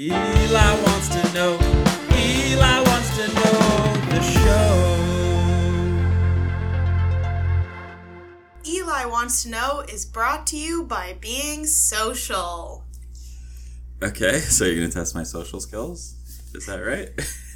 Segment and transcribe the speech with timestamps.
[0.00, 1.58] Eli wants to know.
[2.14, 4.94] Eli wants to know the show.
[8.64, 12.84] Eli Wants to Know is brought to you by Being Social.
[14.00, 16.14] Okay, so you're gonna test my social skills?
[16.54, 17.08] Is that right?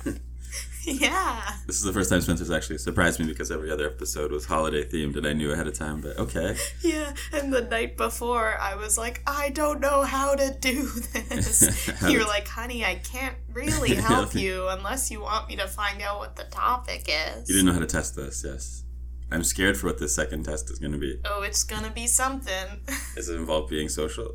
[1.02, 1.52] Yeah.
[1.66, 4.84] this is the first time Spencer's actually surprised me because every other episode was holiday
[4.84, 6.56] themed and I knew ahead of time, but okay.
[6.82, 7.12] Yeah.
[7.32, 10.82] And the night before, I was like, I don't know how to do
[11.12, 11.88] this.
[12.08, 16.18] You're like, honey, I can't really help you unless you want me to find out
[16.18, 17.48] what the topic is.
[17.48, 18.82] You didn't know how to test this, yes.
[19.30, 21.18] I'm scared for what this second test is gonna be.
[21.24, 22.80] Oh, it's gonna be something.
[23.14, 24.34] Does it involve being social?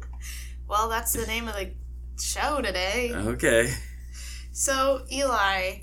[0.67, 1.71] well, that's the name of the
[2.21, 3.11] show today.
[3.13, 3.73] Okay.
[4.53, 5.81] So, Eli,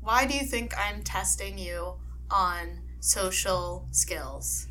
[0.00, 1.94] why do you think I'm testing you
[2.30, 4.66] on social skills?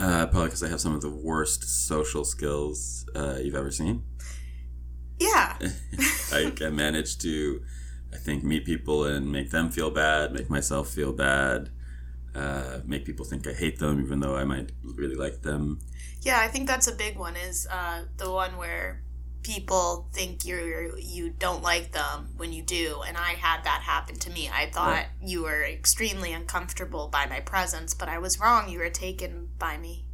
[0.00, 4.02] Uh, probably because I have some of the worst social skills uh, you've ever seen.
[5.18, 5.58] Yeah.
[6.32, 7.62] I can manage to,
[8.12, 11.70] I think, meet people and make them feel bad, make myself feel bad,
[12.34, 15.78] uh, make people think I hate them, even though I might really like them.
[16.22, 17.36] Yeah, I think that's a big one.
[17.36, 19.02] Is uh, the one where
[19.42, 24.16] people think you're you don't like them when you do, and I had that happen
[24.16, 24.48] to me.
[24.52, 25.06] I thought Right.
[25.22, 28.68] you were extremely uncomfortable by my presence, but I was wrong.
[28.68, 30.04] You were taken by me.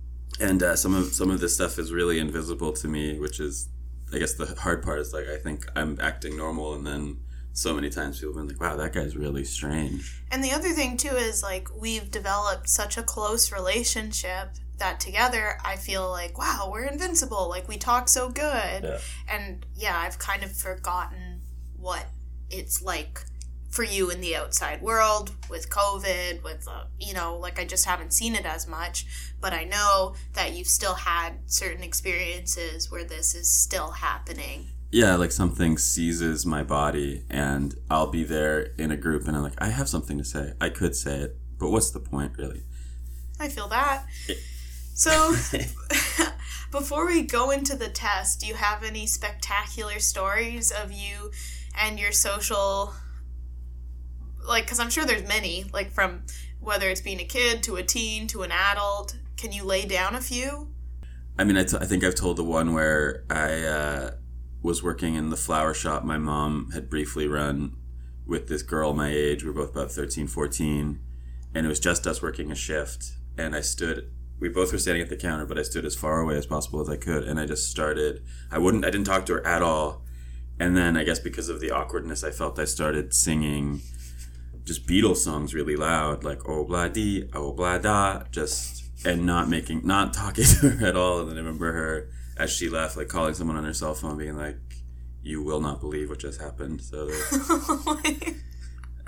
[0.40, 3.68] And uh, some of some of this stuff is really invisible to me, which is,
[4.12, 7.18] I guess, the hard part is like I think I'm acting normal, and then
[7.58, 10.70] so many times people have been like, "Wow, that guy's really strange." And the other
[10.70, 16.38] thing too is like we've developed such a close relationship that together I feel like
[16.38, 18.98] wow we're invincible like we talk so good Yeah.
[19.28, 21.40] and yeah I've kind of forgotten
[21.76, 22.06] what
[22.48, 23.24] it's like
[23.70, 27.86] for you in the outside world with COVID with uh, you know like I just
[27.86, 29.04] haven't seen it as much
[29.40, 35.16] but I know that you've still had certain experiences where this is still happening Yeah,
[35.16, 39.60] like something seizes my body, and I'll be there in a group, and I'm like,
[39.60, 40.54] I have something to say.
[40.60, 42.62] I could say it, but what's the point, really?
[43.38, 44.06] I feel that.
[44.94, 45.34] So,
[46.72, 51.30] before we go into the test, do you have any spectacular stories of you
[51.78, 52.94] and your social.
[54.46, 56.22] Like, because I'm sure there's many, like from
[56.60, 59.16] whether it's being a kid to a teen to an adult.
[59.36, 60.68] Can you lay down a few?
[61.38, 64.10] I mean, I, t- I think I've told the one where I uh,
[64.62, 67.76] was working in the flower shop my mom had briefly run
[68.26, 69.42] with this girl my age.
[69.42, 71.00] We were both about 13, 14.
[71.54, 73.12] And it was just us working a shift.
[73.38, 76.20] And I stood, we both were standing at the counter, but I stood as far
[76.20, 77.24] away as possible as I could.
[77.24, 80.02] And I just started, I wouldn't, I didn't talk to her at all.
[80.60, 83.80] And then I guess because of the awkwardness I felt, I started singing
[84.64, 89.48] just Beatles songs really loud, like oh blah dee, oh blah da, just and not
[89.48, 91.20] making, not talking to her at all.
[91.20, 94.18] And then I remember her as she left, like calling someone on her cell phone,
[94.18, 94.58] being like,
[95.22, 97.08] "You will not believe what just happened." So,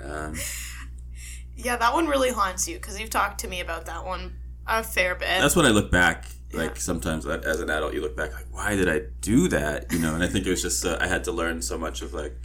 [0.02, 0.34] um,
[1.56, 4.36] yeah, that one really haunts you because you've talked to me about that one
[4.66, 5.40] a fair bit.
[5.40, 6.26] that's when I look back.
[6.52, 6.80] Like Yeah.
[6.80, 10.14] sometimes as an adult, you look back like, "Why did I do that?" You know.
[10.14, 12.36] And I think it was just uh, I had to learn so much of like.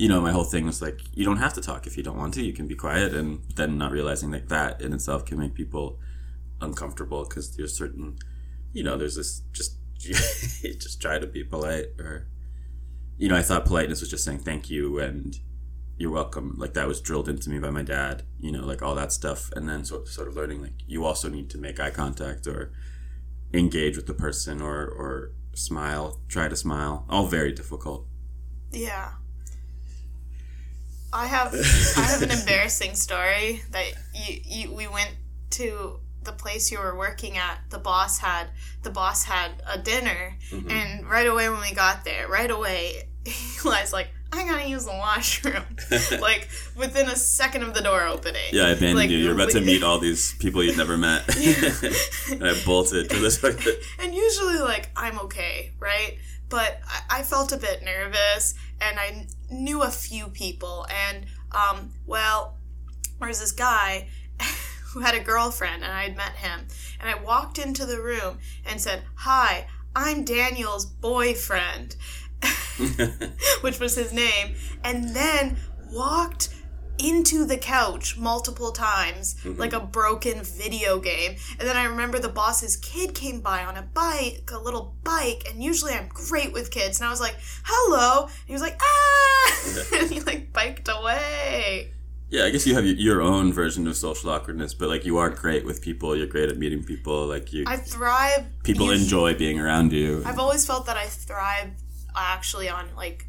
[0.00, 2.16] You know, my whole thing was like, you don't have to talk if you don't
[2.16, 2.42] want to.
[2.44, 5.98] You can be quiet, and then not realizing that that in itself can make people
[6.60, 8.16] uncomfortable because there's certain,
[8.72, 12.26] you know, there's this just just try to be polite or,
[13.16, 15.38] you know, I thought politeness was just saying thank you and
[15.98, 16.54] you're welcome.
[16.56, 18.22] Like that was drilled into me by my dad.
[18.38, 21.28] You know, like all that stuff, and then sort sort of learning like you also
[21.28, 22.72] need to make eye contact or
[23.52, 27.04] engage with the person or or smile, try to smile.
[27.10, 28.06] All very difficult.
[28.70, 29.10] Yeah.
[31.12, 31.54] I have
[31.96, 35.16] I have an embarrassing story that you, you we went
[35.50, 38.48] to the place you were working at the boss had
[38.82, 40.36] the boss had a dinner.
[40.52, 44.84] And right away when we got there right away he was like I gotta use
[44.84, 45.64] the washroom.
[46.20, 48.42] Like within a second of the door opening.
[48.52, 49.18] Yeah, I abandoned Like, you.
[49.18, 51.26] You're about to meet all these people you'd never met.
[52.30, 53.42] and I bolted to this.
[53.98, 56.18] and usually like i'm okay right?
[56.50, 60.86] But I, I felt a bit nervous and i knew a few people.
[61.06, 62.56] And um well
[63.20, 64.08] there's this guy
[64.92, 66.66] who had a girlfriend and i'd met him.
[67.00, 71.96] And i walked into the room and said hi i'm daniel's boyfriend
[73.60, 74.54] which was his name
[74.84, 75.56] and then
[75.90, 76.50] walked
[76.98, 81.36] into the couch multiple times like a broken video game.
[81.58, 85.46] And then i remember the boss's kid came by on a bike a little bike
[85.48, 86.98] and usually i'm great with kids.
[87.00, 89.54] And i was like hello and he was like ah!
[89.94, 91.92] And he like biked away
[92.30, 95.30] Yeah, I guess you have your- own version of social awkwardness, but like you are
[95.30, 96.14] great with people.
[96.16, 97.26] You're great at meeting people.
[97.26, 100.22] Like you, i thrive people enjoy being around you.
[100.26, 101.70] i've always felt that i thrive
[102.14, 103.26] actually on like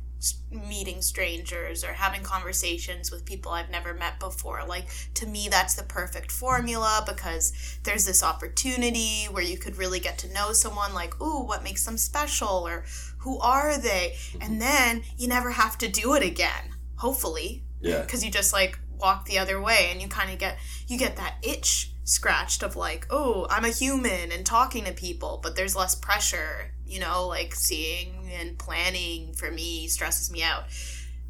[0.51, 4.61] meeting strangers or having conversations with people I've never met before.
[4.67, 7.53] Like, to me, that's the perfect formula because
[7.83, 11.85] there's this opportunity where you could really get to know someone, like, ooh, what makes
[11.85, 12.83] them special or
[13.19, 14.17] who are they?
[14.41, 18.01] And then you never have to do it again, hopefully Yeah.
[18.01, 20.57] because you just like walk the other way and you kind of get
[20.87, 25.39] you get that itch scratched of like oh i'm a human and talking to people
[25.43, 30.63] but there's less pressure you know like seeing and planning for me stresses me out.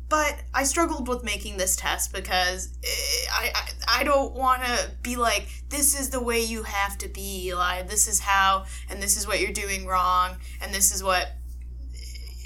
[0.07, 4.92] But i struggled with making this test because eh, i i, I don't want to
[5.04, 7.83] be like this is the way you have to be eli.
[7.83, 11.27] This is how and this is what you're doing wrong and this is what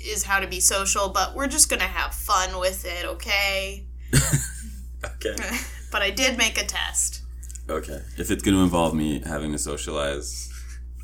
[0.06, 3.86] is how to be social but we're just gonna have fun with it okay
[5.06, 5.36] Okay.
[5.92, 7.22] but I did make a test.
[7.70, 8.02] Okay.
[8.18, 10.52] If it's going to involve me having to socialize,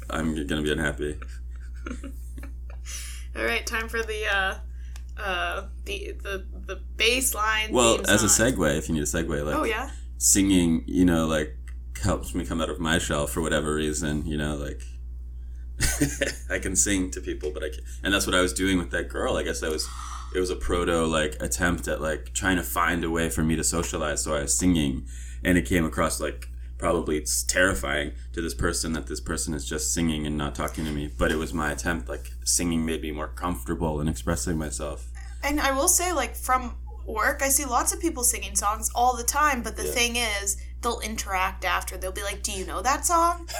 [0.09, 1.17] I'm going to be unhappy.
[3.35, 4.55] All right, time for the uh,
[5.17, 7.71] uh, the the the baseline.
[7.71, 9.91] Well, as a segue, if you need a segue, like Oh yeah.
[10.17, 11.55] singing, you know, like
[12.03, 14.81] helps me come out of my shell for whatever reason, you know, like
[16.49, 18.91] I can sing to people, but I can and that's what I was doing with
[18.91, 19.37] that girl.
[19.37, 19.87] I guess that was
[20.35, 23.55] it was a proto like attempt at like trying to find a way for me
[23.55, 24.23] to socialize.
[24.23, 25.05] So I was singing
[25.43, 29.67] and it came across like probably it's terrifying to this person that this person is
[29.67, 31.09] just singing and not talking to me.
[31.17, 35.07] But it was my attempt, like singing made me more comfortable in expressing myself.
[35.43, 36.75] And I will say, like from
[37.05, 39.61] work, I see lots of people singing songs all the time.
[39.61, 39.91] But the Yeah.
[39.91, 41.97] thing is, they'll interact after.
[41.97, 43.47] They'll be like, "Do you know that song?"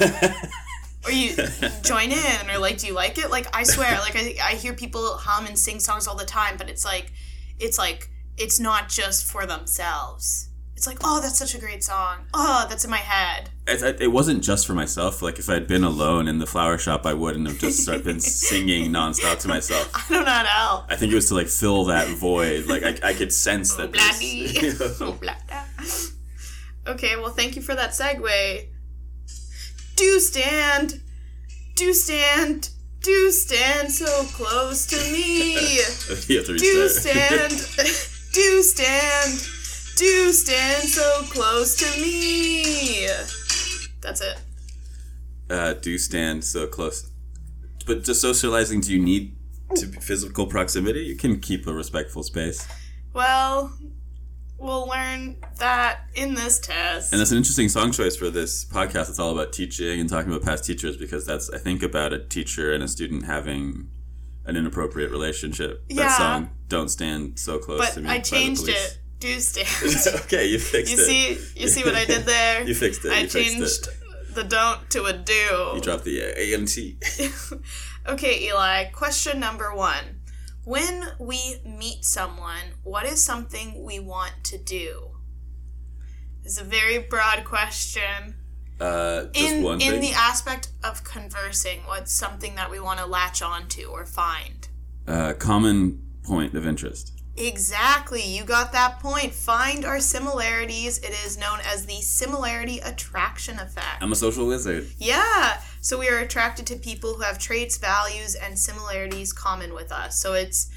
[1.06, 1.36] or you
[1.84, 4.74] join in, or like, "Do you like it?" Like I swear, like I I hear
[4.74, 7.12] people hum and sing songs all the time, but it's like,
[7.60, 10.46] it's like it's not just for themselves.
[10.76, 12.20] It's like, oh, that's such a great song.
[12.34, 13.50] Oh, that's in my head.
[13.68, 15.22] it, it- wasn't just for myself.
[15.22, 18.20] Like if I'd been alone in the flower shop, I wouldn't have just been
[18.50, 19.92] singing nonstop to myself.
[19.94, 20.86] I don't know how.
[20.88, 22.68] I think it was to like fill that void.
[22.68, 23.92] Like I, I could sense that.
[23.92, 25.36] This, blah, blah.
[26.88, 28.68] okay, well, thank you for that segue.
[30.00, 31.02] Do stand,
[31.76, 32.70] do stand,
[33.02, 35.54] do stand so close to me.
[36.28, 37.52] you have to Do stand,
[38.34, 39.32] do stand,
[39.98, 43.08] do stand so close to me.
[44.02, 44.38] That's it.
[45.50, 47.10] uh, do stand so close.
[47.86, 49.36] But just socializing, do you need
[49.76, 51.02] to be physical proximity?
[51.02, 52.66] You can keep a respectful space.
[53.14, 53.74] Well,
[54.60, 57.12] we'll learn that in this test.
[57.12, 59.10] And that's an interesting song choice for this podcast.
[59.10, 62.20] It's all about teaching and talking about past teachers because that's I think about a
[62.20, 63.90] teacher and a student having
[64.46, 65.84] an inappropriate relationship.
[65.90, 66.04] Yeah.
[66.04, 69.00] That song "Don't Stand So Close but to Me" I changed it.
[69.20, 69.68] Do stand.
[70.24, 71.06] okay, you fixed You it.
[71.06, 72.64] see, you see what I did there.
[72.68, 74.34] You fixed it, I you changed it.
[74.34, 75.34] the don't to a do.
[75.76, 76.98] You dropped the A and T.
[78.08, 78.86] okay, Eli.
[78.92, 80.19] Question number one:
[80.70, 85.16] When we meet someone, what is something we want to do?
[86.44, 88.36] It's a very broad question.
[88.80, 90.02] Uh, just In in thing.
[90.02, 94.68] the aspect of conversing, what's something that we want to latch onto or find?
[95.08, 97.19] uh, common point of interest.
[97.40, 99.34] Exactly, you got that point.
[99.34, 100.98] Find our similarities.
[101.00, 104.02] It is known as the similarity attraction effect.
[104.04, 104.88] I'm a social wizard.
[104.98, 105.62] Yeah.
[105.82, 110.20] So we are attracted to people who have traits, values, and similarities common with us.
[110.20, 110.70] So it's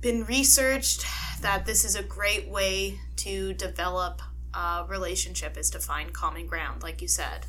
[0.00, 1.06] been researched
[1.40, 4.22] that this is a great way to develop
[4.52, 7.46] a relationship is to find common ground, like you said.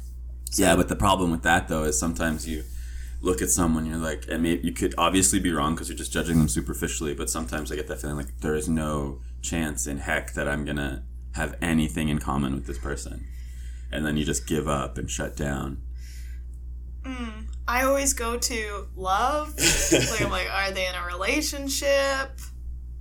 [0.53, 2.63] Yeah, but the problem with that though is sometimes you
[3.21, 6.11] look at someone, you're like, and maybe you could obviously be wrong because you're just
[6.11, 7.13] judging them superficially.
[7.13, 10.65] But sometimes I get that feeling like there is no chance in heck that I'm
[10.65, 11.03] gonna
[11.35, 13.25] have anything in common with this person,
[13.91, 15.81] and then you just give up and shut down.
[17.67, 19.55] I always go to love.
[19.91, 22.39] like I'm like, are they in a relationship?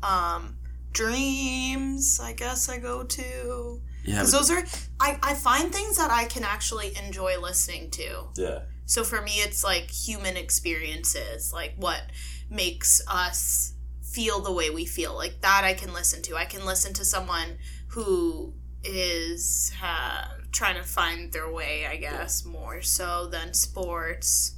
[0.02, 0.56] Um,
[0.92, 2.20] dreams.
[2.22, 3.80] I guess I go to.
[4.04, 4.64] Yeah, Because those are,
[5.00, 8.28] I, I find things that I can actually enjoy listening to.
[8.36, 8.60] yeah,
[8.90, 12.02] So for me, it's like human experiences, like what
[12.50, 15.14] makes us feel the way we feel.
[15.14, 16.35] Like that, I can listen to.
[16.37, 17.59] I can listen to someone
[17.90, 24.56] who is uh, trying to find their way, I guess, more so than sports.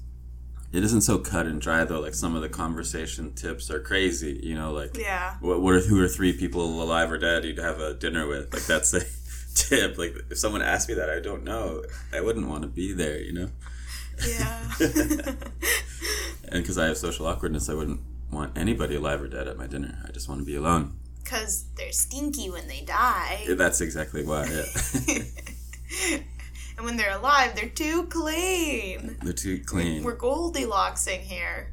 [0.73, 2.01] it isn't so cut and dry though.
[2.01, 4.41] Like some of the conversation tips are crazy.
[4.43, 5.35] You know, like Yeah.
[5.41, 8.51] what, what are who are three people alive or dead you'd have a dinner with?
[8.55, 9.03] Like that's a
[9.55, 9.99] tip.
[9.99, 11.83] Like if someone asked me that, I don't know.
[12.15, 13.19] I wouldn't want to be there.
[13.21, 13.49] You know.
[14.27, 14.73] Yeah.
[16.49, 18.01] And because I have social awkwardness, I wouldn't
[18.31, 19.99] want anybody alive or dead at my dinner.
[20.07, 20.99] I just want to be alone.
[21.25, 23.47] Because they're stinky when they die.
[23.49, 24.47] That's exactly why.
[24.51, 25.23] Yeah.
[26.77, 29.17] and when they're alive, they're too clean.
[29.23, 30.03] They're too clean.
[30.03, 31.73] We're Goldilocksing here.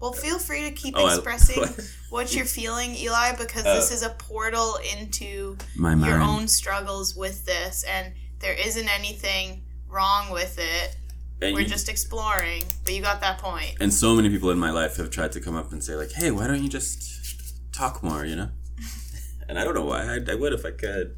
[0.00, 1.62] Well, feel free to keep Oh, I- expressing
[2.08, 3.94] what you're feeling, Eli, because this Oh.
[3.94, 10.32] is a portal into My your own struggles with this, and there isn't anything wrong
[10.32, 10.96] with it.
[11.42, 13.76] And, We're you- just exploring, but you got that point.
[13.80, 16.12] and so many people in my life have tried to come up and say like,
[16.12, 18.48] "Hey, why don't you just talk more?" You know.
[19.48, 20.02] And I don't know why.
[20.04, 21.16] I, I would if I could.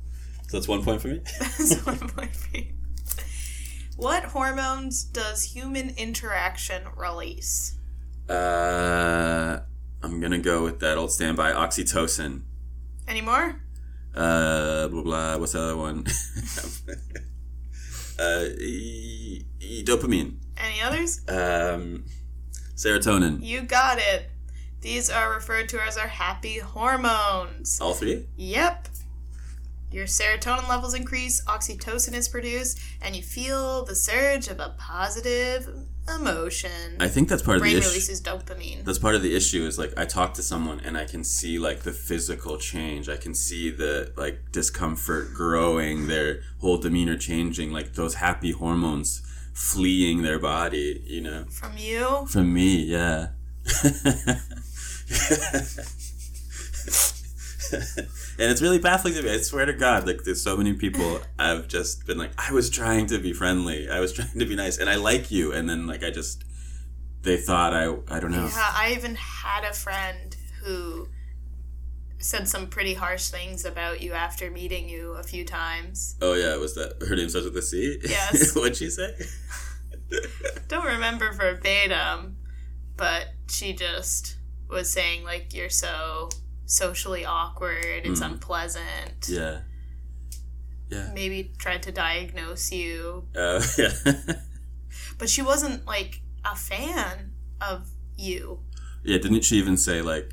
[0.49, 1.21] So that's one point for me.
[1.38, 2.67] That's one point for you.
[3.97, 7.76] What hormones does human interaction release?
[8.29, 9.61] Uh,
[10.02, 12.43] I'm gonna go with that old standby oxytocin.
[13.07, 13.61] Any more?
[14.14, 15.37] Uh, blah blah.
[15.37, 16.07] What's the other one?
[18.23, 20.35] uh, e- e- dopamine.
[20.57, 21.21] Any others?
[21.29, 22.05] Um,
[22.75, 23.43] serotonin.
[23.43, 24.31] You got it.
[24.81, 27.81] These are referred to as our happy hormones.
[27.81, 28.26] All three.
[28.37, 28.88] Yep.
[29.93, 35.69] Your serotonin levels increase, oxytocin is produced, and you feel the surge of a positive
[36.09, 36.97] emotion.
[36.99, 37.81] I think that's part of the issue.
[37.81, 38.85] Brain releases dopamine.
[38.85, 39.67] That's part of the issue.
[39.67, 43.09] Is like I talk to someone and I can see like the physical change.
[43.09, 49.23] I can see the like discomfort growing, their whole demeanor changing, like those happy hormones
[49.53, 51.03] fleeing their body.
[51.07, 51.45] You know.
[51.51, 52.27] From you?
[52.29, 53.29] From me, yeah.
[57.99, 58.07] and
[58.38, 59.31] it's really baffling to me.
[59.31, 62.71] I swear to God, like there's so many people I've just been like, I was
[62.71, 65.69] trying to be friendly, I was trying to be nice, and I like you, and
[65.69, 66.45] then like I just
[67.23, 68.47] they thought I I don't know.
[68.47, 71.09] Yeah, I even had a friend who
[72.19, 76.17] said some pretty harsh things about you after meeting you a few times.
[76.21, 77.99] Oh yeah, was that her name starts with a C?
[78.05, 78.55] Yes.
[78.57, 79.14] What'd she say?
[80.69, 82.37] Don't remember verbatim,
[82.97, 84.37] but she just
[84.69, 86.29] was saying like you're so
[86.66, 88.33] socially awkward, it's Mm.
[88.33, 89.28] unpleasant.
[89.28, 89.61] yeah.
[90.90, 91.11] Yeah.
[91.14, 93.92] Maybe tried to diagnose you, Uh, yeah.
[95.19, 98.61] but she wasn't like a fan of you.
[99.02, 100.31] Yeah, didn't she even say like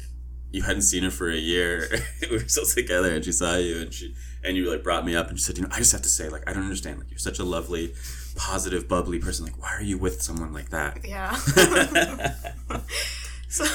[0.52, 1.88] you hadn't seen her for a year?
[2.30, 5.16] we were still together, and she saw you, and she and you like brought me
[5.16, 7.00] up, and she said, you know, I just have to say, like, I don't understand.
[7.00, 7.94] Like, you're such a lovely,
[8.36, 9.46] positive, bubbly person.
[9.46, 11.06] Like, why are you with someone like that?
[11.08, 11.36] Yeah.
[13.48, 13.66] so,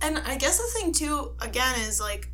[0.00, 2.30] and I guess the thing too, again, is like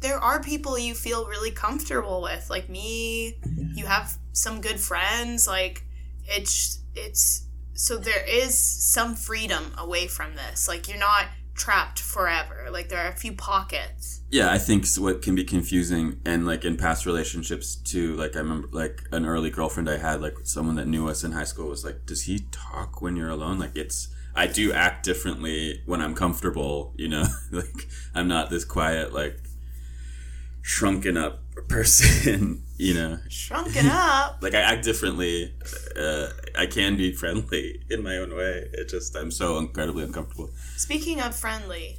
[0.00, 3.38] there are people you feel really comfortable with, like me.
[3.46, 3.78] Mm-hmm.
[3.78, 5.46] You have some good friends.
[5.46, 5.84] Like
[6.24, 10.68] it's it's so there is some freedom away from this.
[10.68, 12.68] Like you're not trapped forever.
[12.70, 14.20] Like there are a few pockets.
[14.30, 18.16] yeah, I think what can be confusing, and like in past relationships too.
[18.16, 21.32] Like I remember, like an early girlfriend I had, like someone that knew us in
[21.32, 24.08] high school was like, "Does he talk when you're alone?" Like it's.
[24.34, 27.24] I do act differently when I'm comfortable, you know.
[27.52, 29.38] like I'm not this quiet, like
[30.62, 33.18] shrunken up person, you know.
[33.28, 34.38] Shrunken up.
[34.42, 35.54] like I act differently.
[35.98, 38.68] Uh, I can be friendly in my own way.
[38.72, 40.50] It just I'm so incredibly uncomfortable.
[40.76, 41.98] Speaking of friendly,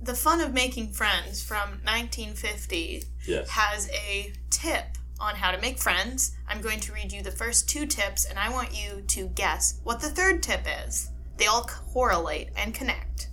[0.00, 3.50] the fun of making friends from 1950 Yes.
[3.50, 6.36] has a tip on how to make friends.
[6.46, 9.80] I'm going to read you the first two tips, and I want you to guess
[9.82, 11.10] what the third tip is.
[11.38, 13.28] They all correlate and connect.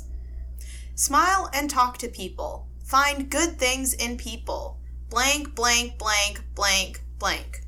[0.94, 2.68] Smile and talk to people.
[2.86, 4.80] Find good things in people.
[5.10, 7.62] Blank, blank, blank, blank, blank.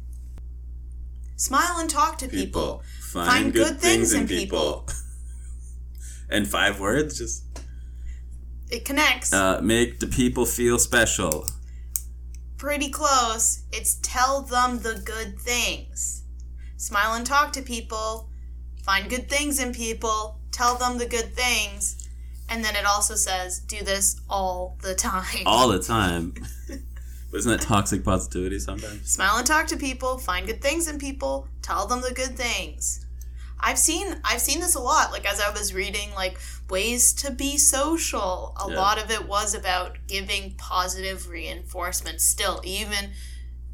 [1.36, 2.84] Smile and talk to people.
[3.00, 4.88] Find, good, things, in people.
[6.29, 7.44] and five words, just
[8.70, 9.34] It connects.
[9.34, 11.48] uh, make the people feel special.
[12.58, 13.63] Pretty close.
[13.72, 16.24] It's tell them the good things.
[16.75, 18.29] Smile and talk to people.
[18.88, 20.39] Find good things in people.
[20.51, 22.08] Tell them the good things.
[22.50, 25.44] And then it also says do this all the time.
[25.46, 26.34] all the time.
[27.29, 29.12] but isn't that toxic positivity sometimes?
[29.12, 30.17] Smile and talk to people.
[30.17, 31.48] Find good things in people.
[31.62, 33.06] Tell them the good things.
[33.60, 35.12] I've seen I've seen this a lot.
[35.12, 36.39] Like as I was reading like
[36.70, 38.77] ways to be social, a Yeah.
[38.77, 42.22] lot of it was about giving positive reinforcement.
[42.22, 43.12] Still, even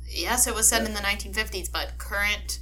[0.10, 2.60] yes, it was said in the 1950s, but current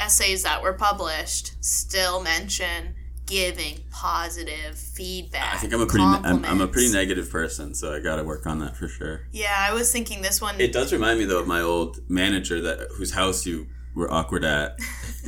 [0.00, 2.94] essays that were published still mention
[3.30, 5.54] giving positive feedback.
[5.54, 8.24] I think I'm a pretty I'm, I'm a pretty negative person, so I got to
[8.24, 9.28] work on that for sure.
[9.30, 10.60] Yeah, I was thinking this one.
[10.60, 14.44] It does remind me though of my old manager that whose house you were awkward
[14.44, 14.78] at.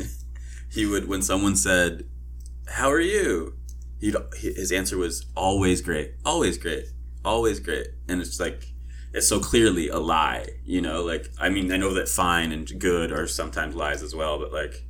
[0.71, 2.05] he would when someone said,
[2.67, 3.55] "How are you?"
[4.00, 6.87] He'd his answer was always great, always great,
[7.25, 8.72] always great, and it's like
[9.14, 11.02] it's so clearly a lie, you know.
[11.04, 14.52] Like I mean, I know that fine and good are sometimes lies as well, but
[14.52, 14.85] like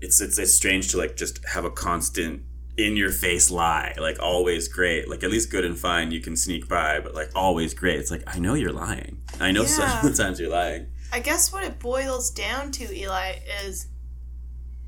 [0.00, 2.42] it's it's it's strange to like just have a constant
[2.78, 6.34] in your face lie like always great like at least good and fine you can
[6.34, 10.00] sneak by but like always great it's like i know you're lying i know Yeah.
[10.02, 13.34] sometimes you're lying I guess what it boils down to, Eli,
[13.66, 13.88] is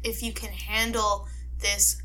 [0.03, 2.01] if you can handle this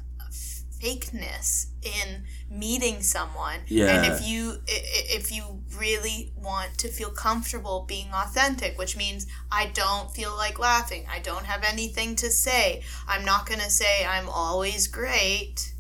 [0.84, 3.60] fakeness in meeting someone.
[3.68, 3.88] Yeah.
[3.88, 9.68] And if you if you really want to feel comfortable being authentic, which means I
[9.68, 12.84] don't feel like laughing, I don't have anything to say.
[13.08, 15.74] I'm not going to say I'm always great.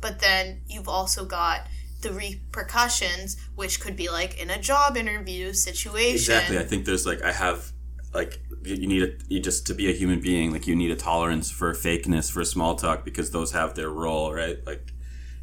[0.00, 1.66] But then you've also got
[2.02, 6.14] the repercussions, which could be like in a job interview situation.
[6.14, 6.58] Exactly.
[6.58, 7.72] I think there's like I have
[8.14, 10.96] like you need a you just to be a human being like you need a
[10.96, 14.92] tolerance for fakeness for small talk because those have their role right like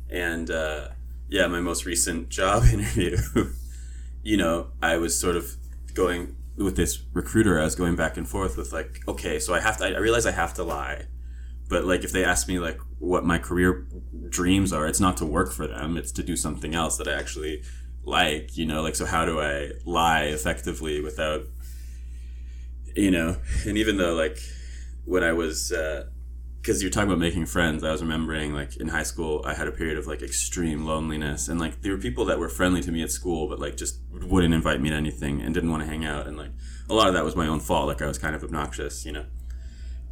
[0.09, 0.89] and uh,
[1.29, 3.17] yeah my most recent job interview
[4.23, 5.55] you know I was sort of
[5.93, 9.59] going with this recruiter I was going back and forth with like okay so I
[9.59, 11.05] have to I realize I have to lie.
[11.67, 13.87] But like if they ask me like what my career
[14.29, 17.13] dreams are it's not to work for them it's to do something else that I
[17.13, 17.63] actually
[18.03, 21.41] like you know like so how do I lie effectively without
[22.95, 23.37] you know?
[23.65, 24.39] And even though like
[25.05, 25.71] when I was
[26.65, 29.67] because you're talking about making friends I was remembering like in high school I had
[29.67, 32.91] a period of like extreme loneliness and like there were people that were friendly to
[32.91, 35.87] me at school but like just wouldn't invite me to anything and didn't want to
[35.87, 36.49] hang out and like
[36.89, 39.11] a lot of that was my own fault like I was kind of obnoxious you
[39.11, 39.25] know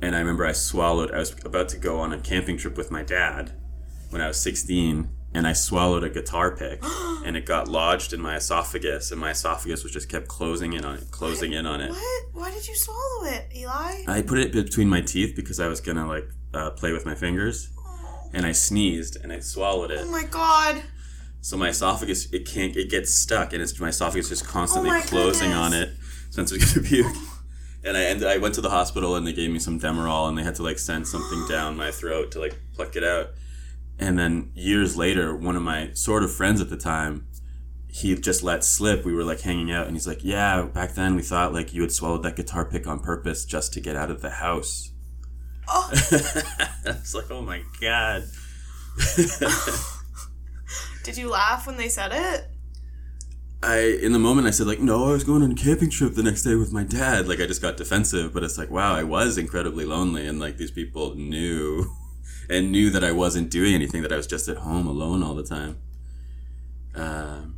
[0.03, 1.11] and I remember I swallowed.
[1.11, 3.53] I was about to go on a camping trip with my dad
[4.09, 6.83] when I was 16, and I swallowed a guitar pick,
[7.25, 10.83] and it got lodged in my esophagus, and my esophagus was just kept closing in
[10.83, 11.89] on it, closing in on it.
[11.89, 12.25] What?
[12.33, 14.03] Why did you swallow it, Eli?
[14.07, 17.15] I put it between my teeth because I was gonna like uh, play with my
[17.15, 17.69] fingers,
[18.33, 19.99] and I sneezed and I swallowed it.
[20.01, 20.81] Oh my god.
[21.41, 25.01] So my esophagus it can't it gets stuck, and it's my esophagus is constantly Oh
[25.01, 25.57] closing goodness.
[25.57, 25.89] on it
[26.29, 27.15] since it's gonna puke.
[27.85, 30.37] And I ended, I went to the hospital and they gave me some Demerol and
[30.37, 33.31] they had to like send something down my throat to like pluck it out.
[33.99, 37.27] And then years later, one of my sort of friends at the time,
[37.87, 39.03] he just let slip.
[39.03, 41.81] We were like hanging out and he's like, "Yeah, back then we thought like you
[41.81, 44.92] had swallowed that guitar pick on purpose just to get out of the house."
[45.67, 45.89] Oh.
[46.85, 48.23] I was like, "Oh my god."
[51.03, 52.47] Did you laugh when they said it?
[53.63, 56.15] I in the moment I said like no I was going on a camping trip
[56.15, 58.93] the next day with my dad like I just got defensive but it's like wow
[58.93, 61.85] I was incredibly lonely and like these people knew
[62.49, 65.33] and knew that I wasn't doing anything that I was just at home alone all
[65.33, 65.77] the time
[66.93, 67.55] um,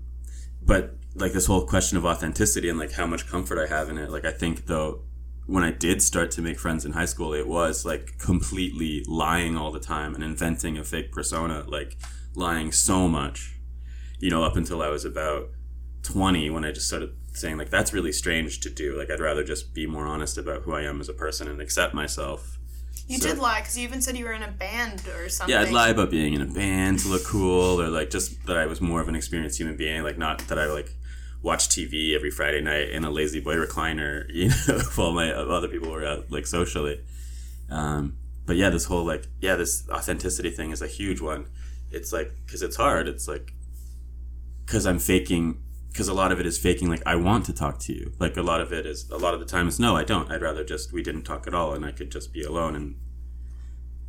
[0.61, 3.97] but like this whole question of authenticity and like how much comfort I have in
[3.97, 5.01] it like I think though
[5.47, 9.57] when I did start to make friends in high school it was like completely lying
[9.57, 11.97] all the time and inventing a fake persona like
[12.35, 13.55] lying so much
[14.19, 15.49] you know up until I was about
[16.03, 18.97] 20 when I just started saying like that's really strange to do.
[18.97, 21.59] Like I'd rather just be more honest about who I am as a person and
[21.61, 22.57] accept myself.
[23.07, 25.53] You So- did lie because you even said you were in a band or something.
[25.53, 28.57] Yeah, I'd lie about being in a band to look cool or like just that
[28.57, 30.91] I was more of an experienced human being, like not that I like
[31.41, 35.67] watch TV every Friday night in a lazy boy recliner, you know, while my other
[35.67, 37.01] people were out like socially.
[37.69, 41.47] Um, but yeah, this whole like yeah, this authenticity thing is a huge one.
[41.91, 43.07] It's like because it's hard.
[43.07, 43.53] It's like
[44.65, 45.61] because I'm faking.
[45.91, 46.89] Because a lot of it is faking.
[46.89, 48.11] Like I want to talk to you.
[48.19, 49.09] Like a lot of it is.
[49.09, 50.29] A lot of the time is no, I don't.
[50.29, 52.75] I'd rather just we didn't talk at all, and I could just be alone.
[52.75, 52.95] And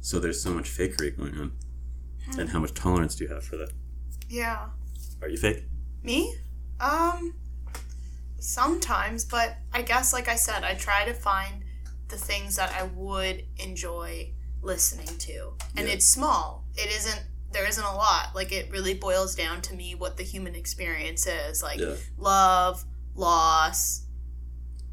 [0.01, 1.53] so there's so much fakery going on.
[2.39, 3.71] And how much tolerance do you have for that?
[4.29, 4.67] Yeah.
[5.23, 5.65] Are you fake?
[6.03, 6.35] Me?
[6.81, 7.35] Um,
[8.39, 11.65] sometimes, but I guess, like I said, I try to find
[12.09, 15.53] the things that I would enjoy listening to.
[15.77, 15.95] And Yeah.
[15.95, 16.65] it's small.
[16.77, 17.21] It isn't,
[17.53, 18.35] there isn't a lot.
[18.35, 21.95] Like, it really boils down to me what the human experience is like Yeah.
[22.19, 22.85] love,
[23.15, 24.03] loss,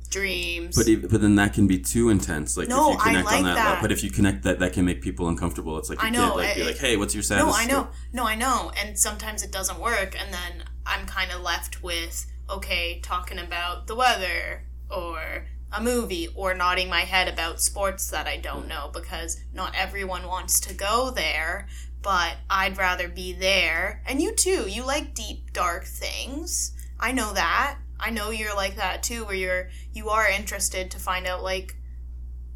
[0.10, 0.76] dreams.
[0.76, 2.56] But even, but then that can be too intense.
[2.56, 3.82] Like No, if you I connect like on that, that.
[3.82, 5.78] but if you connect that, that can make people uncomfortable.
[5.80, 7.48] It's like you I know, can't like be like, hey, what's your saddest?
[7.48, 7.84] No, I know.
[7.84, 8.72] story?" No, I know.
[8.78, 10.16] And sometimes it doesn't work.
[10.20, 16.28] And then I'm kind of left with, okay, talking about the weather or a movie
[16.36, 20.74] or nodding my head about sports that I don't know because not everyone wants to
[20.74, 21.68] go there.
[22.02, 24.04] But I'd rather be there.
[24.06, 24.66] And you too.
[24.70, 26.74] You like deep, dark things.
[27.00, 27.78] I know that.
[27.98, 31.78] I know you're like that too, where you're you are interested to find out like,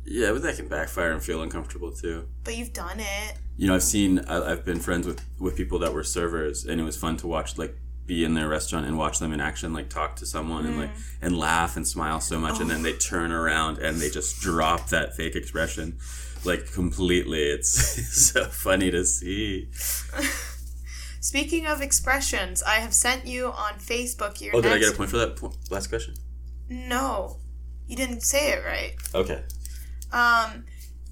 [0.03, 2.27] Yeah, but that can backfire and feel uncomfortable too.
[2.43, 3.35] but you've done it.
[3.55, 6.83] You know, I've seen, I've been friends with with people that were servers, and it
[6.83, 9.89] was fun to watch like be in their restaurant and watch them in action, like
[9.89, 10.89] talk to someone and like
[11.21, 14.87] and laugh and smile so much, and then they turn around and they just drop
[14.89, 15.97] that fake expression,
[16.45, 17.43] like completely.
[17.43, 17.69] It's
[18.33, 19.69] so funny to see.
[21.19, 24.95] Speaking of expressions, I have sent you on Facebook your Oh, did I get a
[24.95, 26.13] point for that po- last question?
[26.69, 27.37] No,
[27.85, 28.93] you didn't say it right.
[29.13, 29.43] Okay.
[30.13, 30.65] Um,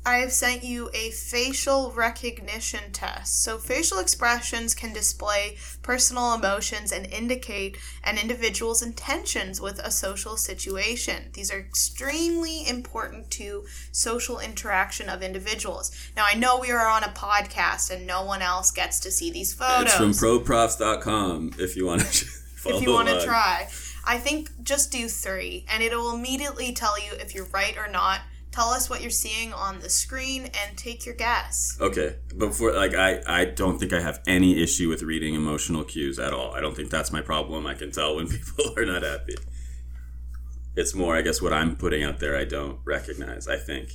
[0.05, 3.41] I have sent you a facial recognition test.
[3.43, 10.37] So, facial expressions can display personal emotions and indicate an individual's intentions with a social
[10.37, 11.31] situation.
[11.33, 15.91] These are extremely important to social interaction of individuals.
[16.15, 19.31] Now, I know we are on a podcast and no one else gets to see
[19.31, 19.85] these photos.
[19.85, 22.25] It's from proprofs.com if you want to
[22.65, 23.67] if you want to try.
[24.07, 27.87] I think just do three, and it will immediately tell you if you're right or
[27.87, 28.19] not
[28.55, 31.77] tell us what you're seeing on the screen and take your guess.
[31.81, 36.17] Okay before like i i don't think i have any issue with reading emotional cues
[36.19, 36.51] at all.
[36.53, 37.67] I don't think that's my problem.
[37.67, 39.35] I can tell when people are not happy.
[40.75, 43.89] It's more i guess what i'm putting out there i don't recognize i think.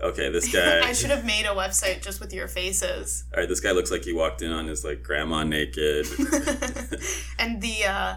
[0.00, 3.24] Okay this guy i should have made a website just with your faces.
[3.32, 6.06] All right this guy looks like he walked in on his like grandma naked.
[7.38, 8.16] And the uh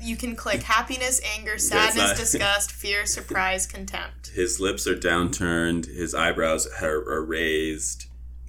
[0.00, 4.28] you can click happiness, anger, sadness, disgust, fear, surprise, contempt.
[4.28, 5.86] His lips are downturned.
[5.86, 8.06] His eyebrows are, are raised.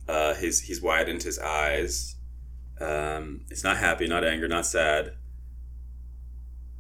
[0.08, 2.16] Uh, his he's widened his eyes.
[2.80, 5.14] Um, it's not happy, not anger, not sad.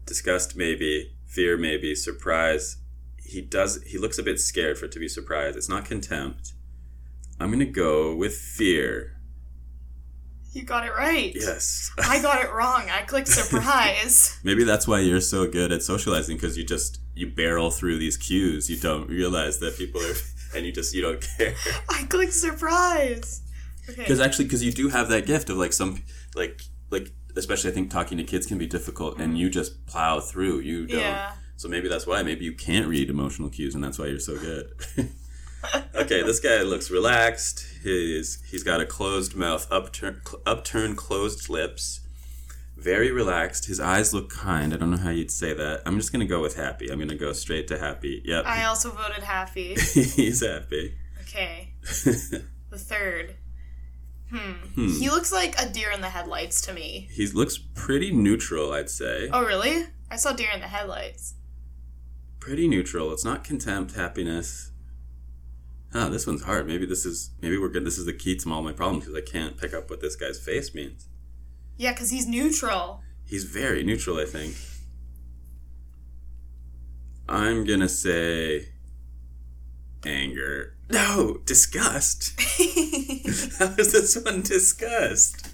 [0.06, 1.16] Disgust, maybe.
[1.28, 1.94] Fear, maybe.
[1.94, 2.78] Surprise.
[3.18, 3.84] He does.
[3.84, 5.58] He looks a bit scared for it to be surprised.
[5.58, 6.54] It's not contempt.
[7.40, 9.19] I'm gonna go with fear.
[10.52, 11.32] You got it right.
[11.36, 11.92] Yes.
[12.00, 12.90] I got it wrong.
[12.90, 14.40] I clicked surprise.
[14.44, 18.18] Maybe that's why you're so good at socializing because you just you barrel through these
[18.18, 18.70] cues.
[18.70, 20.16] You don't realize that people are,
[20.56, 21.54] and you just you don't care.
[21.90, 23.44] I clicked surprise.
[23.88, 24.02] Okay.
[24.02, 24.28] Because okay.
[24.28, 26.04] actually, because you do have that gift of like some
[26.36, 30.20] like like especially I think talking to kids can be difficult, and you just plow
[30.20, 30.62] through.
[30.62, 31.00] You don't.
[31.00, 31.34] Yeah.
[31.58, 32.24] So maybe that's why.
[32.24, 34.72] Maybe you can't read emotional cues, and that's why you're so good.
[35.96, 37.66] Okay, this guy looks relaxed.
[37.84, 42.02] He's he's got a closed mouth, upturned upturned closed lips,
[42.78, 43.66] very relaxed.
[43.66, 44.74] His eyes look kind.
[44.74, 45.82] I don't know how you'd say that.
[45.86, 46.90] I'm just gonna go with happy.
[46.90, 48.22] I'm gonna go straight to happy.
[48.26, 48.46] Yep.
[48.46, 49.76] I also voted happy.
[49.94, 50.96] he's happy.
[51.22, 51.74] Okay.
[51.82, 53.36] the third.
[54.32, 54.54] Hmm.
[54.76, 55.00] hmm.
[55.00, 57.10] He looks like a deer in the headlights to me.
[57.12, 59.28] He looks pretty neutral, I'd say.
[59.34, 59.86] Oh, really?
[60.12, 61.34] I saw deer in the headlights.
[62.40, 63.12] Pretty neutral.
[63.12, 64.72] It's not contempt, happiness
[65.94, 66.68] oh, this one's hard.
[66.68, 67.86] Maybe this is maybe we're good.
[67.86, 70.16] This is the key to all my problems because I can't pick up what this
[70.16, 71.08] guy's face means.
[71.78, 73.02] Yeah, because he's neutral.
[73.26, 74.20] He's very neutral.
[74.20, 74.56] I think.
[77.28, 78.70] I'm gonna say
[80.06, 80.76] anger.
[80.90, 82.40] No, disgust.
[83.60, 85.50] How is this one disgust?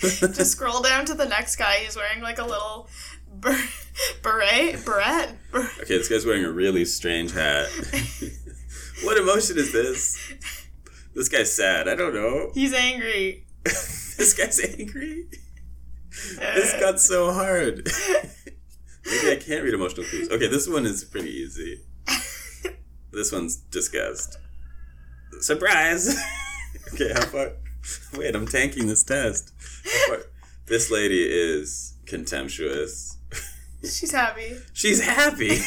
[0.00, 1.76] Just scroll down to the next guy.
[1.78, 2.88] He's wearing like a little
[4.22, 4.84] beret.
[4.84, 5.30] Beret.
[5.54, 7.68] Okay, this guy's wearing a really strange hat.
[9.04, 10.18] What emotion is this?
[11.14, 11.88] This guy's sad.
[11.88, 12.50] I don't know.
[12.54, 13.46] He's angry.
[13.64, 15.26] this guy's angry.
[16.38, 16.80] this uh.
[16.80, 17.88] got so hard.
[19.06, 20.28] Maybe I can't read emotional cues.
[20.30, 21.82] Okay, this one is pretty easy.
[23.12, 24.38] This one's disgust.
[25.40, 26.16] Surprise!
[26.94, 27.52] okay, how far?
[28.14, 29.52] Wait, I'm tanking this test.
[30.66, 33.16] This lady is contemptuous.
[33.82, 34.56] She's happy.
[34.72, 35.48] She's happy.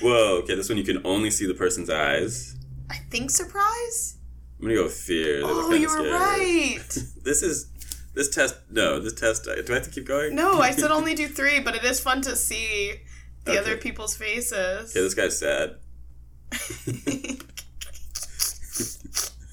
[0.00, 2.56] Whoa, okay, this one you can only see the person's eyes.
[2.90, 4.16] I think surprise?
[4.58, 5.40] I'm gonna go with fear.
[5.44, 6.78] Oh, you were right.
[7.22, 7.70] this is
[8.14, 8.56] this test.
[8.70, 9.44] No, this test.
[9.44, 10.34] Do I have to keep going?
[10.34, 12.94] No, I said only do three, but it is fun to see
[13.44, 13.60] the okay.
[13.60, 14.94] other people's faces.
[14.94, 15.76] Yeah, this guy's sad.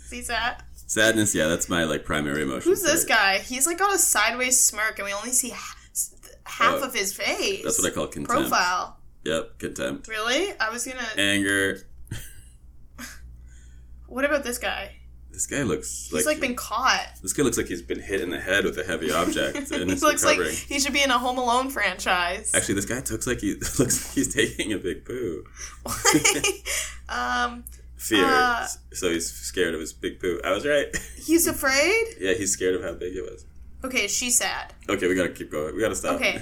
[0.07, 0.63] see sad.
[0.73, 2.69] Sadness, yeah, that's my like primary emotion.
[2.69, 3.39] Who's this guy?
[3.39, 5.53] He's like got a sideways smirk, and we only see
[6.45, 7.63] half oh, of his face.
[7.63, 8.49] That's what I call contempt.
[8.49, 8.97] Profile.
[9.23, 10.07] Yep, contempt.
[10.07, 10.53] Really?
[10.59, 11.05] I was gonna.
[11.17, 11.77] Anger.
[14.07, 14.95] what about this guy?
[15.31, 17.07] This guy looks he's like, like been caught.
[17.21, 19.89] This guy looks like he's been hit in the head with a heavy object and
[19.89, 20.49] he looks recovering.
[20.49, 22.51] like he should be in a Home Alone franchise.
[22.53, 25.45] Actually, this guy looks like he looks like he's taking a big poo.
[27.09, 27.63] um,
[27.95, 28.25] Fear.
[28.25, 30.41] Uh, so he's scared of his big poo.
[30.43, 30.87] I was right.
[31.23, 32.07] He's afraid.
[32.19, 33.45] yeah, he's scared of how big it was.
[33.83, 34.73] Okay, she's sad.
[34.89, 35.73] Okay, we gotta keep going.
[35.75, 36.15] We gotta stop.
[36.15, 36.41] Okay.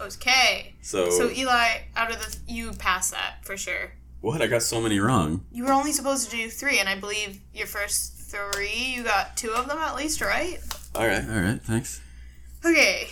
[0.00, 0.74] Okay.
[0.80, 3.92] So So Eli, out of the you passed that for sure.
[4.20, 4.42] What?
[4.42, 5.44] I got so many wrong.
[5.50, 9.36] You were only supposed to do three, and I believe your first three, you got
[9.36, 10.58] two of them at least, right?
[10.94, 11.24] All right.
[11.24, 11.60] All right.
[11.62, 12.00] Thanks.
[12.64, 13.08] Okay.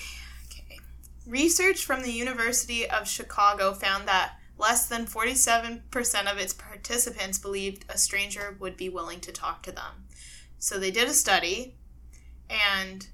[0.47, 0.79] Okay.
[1.27, 5.81] Research from the University of Chicago found that less than 47%
[6.31, 10.07] of its participants believed a stranger would be willing to talk to them.
[10.59, 11.77] So they did a study,
[12.51, 13.07] and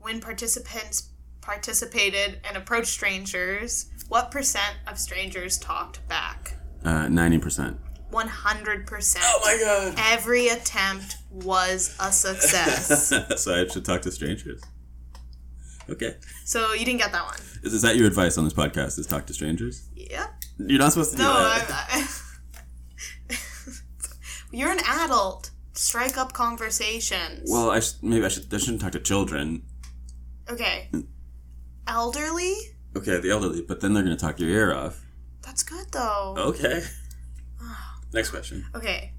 [0.00, 1.10] when participants
[1.46, 6.54] participated and approached strangers, what percent of strangers talked back?
[6.84, 7.78] Uh, 90%.
[8.12, 9.16] 100%.
[9.22, 9.94] Oh my god.
[10.12, 13.12] Every attempt was a success.
[13.42, 14.60] so I should talk to strangers.
[15.88, 16.16] Okay.
[16.44, 17.38] So you didn't get that one.
[17.62, 18.98] Is, is that your advice on this podcast?
[18.98, 19.88] Is talk to strangers?
[19.94, 20.30] Yep.
[20.58, 21.86] You're not supposed to do No, that.
[21.92, 22.08] I,
[23.30, 23.36] I,
[24.50, 25.50] you're an adult.
[25.74, 27.48] Strike up conversations.
[27.52, 28.52] well, I sh- maybe I should.
[28.52, 29.62] I shouldn't talk to children.
[30.50, 30.88] okay.
[31.86, 32.54] Elderly?
[32.96, 35.04] Okay, the elderly, but then they're gonna talk your ear off.
[35.42, 36.34] That's good though.
[36.38, 36.82] Okay.
[38.12, 38.66] Next question.
[38.74, 39.12] Okay.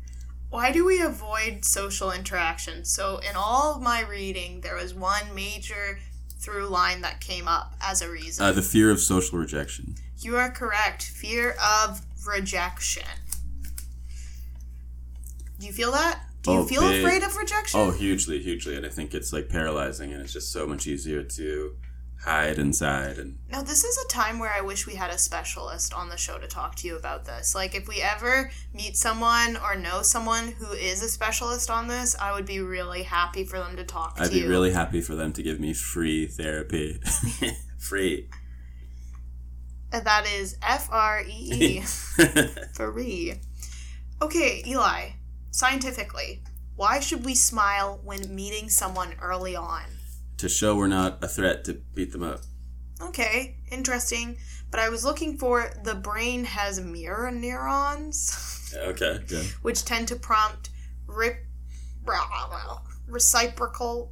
[0.49, 2.86] Why do we avoid social interaction?
[2.86, 5.99] So, in all of my reading, there was one major
[6.39, 8.45] through line that came up as a reason.
[8.45, 9.95] Uh, the fear of social rejection.
[10.19, 11.03] you are correct.
[11.03, 13.03] Fear of rejection.
[15.60, 16.21] Do you feel that?
[16.43, 17.03] Do you Oh, feel big.
[17.03, 17.80] afraid of rejection?
[17.80, 21.23] Oh, hugely, hugely, and I think it's like paralyzing, and it's just so much easier
[21.23, 21.75] to
[22.23, 25.93] hide inside and Now, this is a time where I wish we had a specialist
[25.93, 27.56] on the show to talk to you about this.
[27.56, 32.15] Like, if we ever meet someone or know someone who is a specialist on this,
[32.19, 35.15] I would be really happy for them to talk I'd to be really happy for
[35.15, 36.99] them to give me free therapy.
[37.77, 38.27] free.
[39.91, 41.82] Uh, that is F R E E.
[42.73, 43.36] Free.
[44.21, 45.12] Okay, Eli,
[45.51, 46.41] scientifically,
[46.75, 49.84] why should we smile when meeting someone early on?
[50.38, 52.41] To show we're not a threat to beat them up.
[53.02, 54.38] Okay, interesting.
[54.71, 58.54] But I was looking for the brain has mirror neurons.
[58.76, 59.45] Okay, good.
[59.62, 60.71] which tend to prompt
[61.08, 61.38] rip,
[63.08, 64.12] reciprocal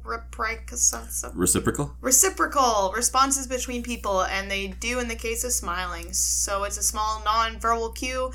[1.34, 1.94] Reciprocal?
[2.00, 6.14] reciprocal responses between people, and they do in the case of smiling.
[6.14, 8.32] So it's a small non-verbal cue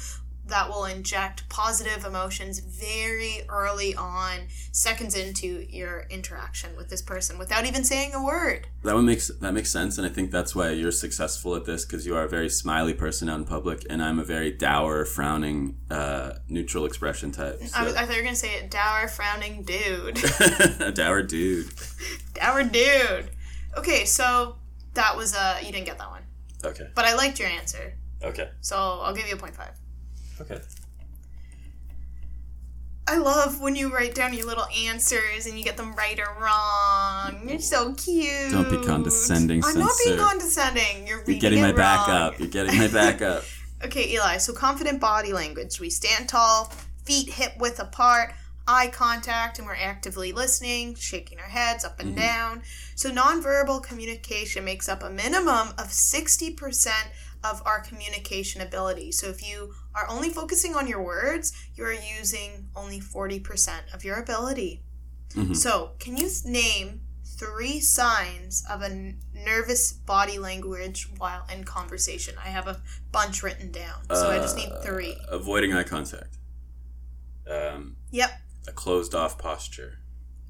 [0.52, 7.38] that will inject positive emotions very early on, seconds into your interaction with this person,
[7.38, 8.68] without even saying a word.
[8.84, 11.84] That one makes that makes sense, and I think that's why you're successful at this
[11.86, 15.06] because you are a very smiley person out in public, and I'm a very dour,
[15.06, 17.58] frowning, uh, neutral expression type.
[17.62, 17.80] I, So.
[17.80, 20.20] I thought you were gonna say it, dour, frowning dude.
[20.82, 21.72] a dour dude.
[22.34, 23.32] dour dude.
[23.78, 24.58] Okay, so
[24.94, 26.24] that was uh, you didn't get that one.
[26.64, 26.88] Okay.
[26.94, 28.50] But I liked your answer, Okay.
[28.60, 29.72] so I'll give you a point five.
[30.42, 30.60] Okay.
[33.08, 36.34] I love when you write down your little answers and you get them right or
[36.42, 37.50] wrong.
[37.50, 38.52] You're so cute.
[38.52, 41.08] Don't be condescending, I'm not being condescending.
[41.08, 42.18] You're, You're getting it my back wrong.
[42.18, 42.40] up.
[42.40, 43.44] You're getting my back up.
[43.84, 44.38] Okay, Eli.
[44.38, 45.80] So confident body language.
[45.80, 46.72] We stand tall,
[47.04, 48.32] feet hip width apart,
[48.68, 52.20] eye contact, and we're actively listening, shaking our heads up and Mm-hmm.
[52.20, 52.62] down.
[52.94, 57.08] So nonverbal communication makes up a minimum of sixty percent
[57.44, 59.12] of our communication ability.
[59.12, 63.86] So if you are only focusing on your words, you are using only forty percent
[63.94, 64.84] of your ability.
[65.32, 65.56] Mhm.
[65.56, 67.02] So can you name
[67.38, 72.36] three signs of a n- nervous body language while in conversation.
[72.38, 75.18] I have a bunch written down, so I just need Uh, three.
[75.28, 76.38] Avoiding eye contact.
[77.50, 78.40] Um, Yep.
[78.68, 79.98] a closed off posture.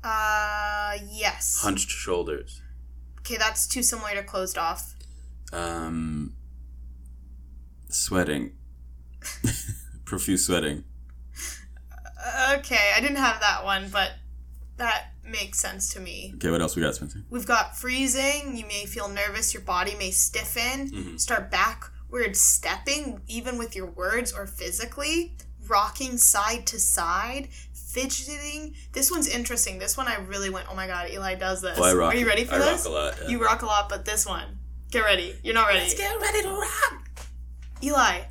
[0.03, 1.59] Uh, yes.
[1.61, 2.61] Hunched shoulders.
[3.19, 4.93] Okay, that's too similar to closed off.
[5.53, 6.35] Um,
[7.91, 8.53] sweating.
[10.05, 10.83] Profuse sweating.
[12.53, 14.11] Okay, I didn't have that one, but
[14.77, 16.33] that makes sense to me.
[16.35, 17.19] Okay, what else we got, Spencer?
[17.29, 18.55] We've got freezing.
[18.57, 19.53] You may feel nervous.
[19.53, 20.91] Your body may stiffen.
[20.91, 21.19] Mhm.
[21.19, 25.35] Start backward stepping, even with your words or physically.
[25.67, 27.49] Rocking side to side.
[27.73, 28.75] Fidgeting.
[28.93, 29.79] This one's interesting.
[29.79, 31.77] This one I really went, oh my god, Eli does this.
[31.77, 32.13] Well, I rock.
[32.13, 32.85] Are you ready for I this?
[32.85, 33.15] rock a lot.
[33.23, 33.27] yeah.
[33.29, 34.57] You rock a lot, but this one.
[34.91, 35.35] Get ready.
[35.43, 35.79] You're not ready.
[35.79, 37.00] Let's get ready to rock.
[37.83, 38.21] Eli,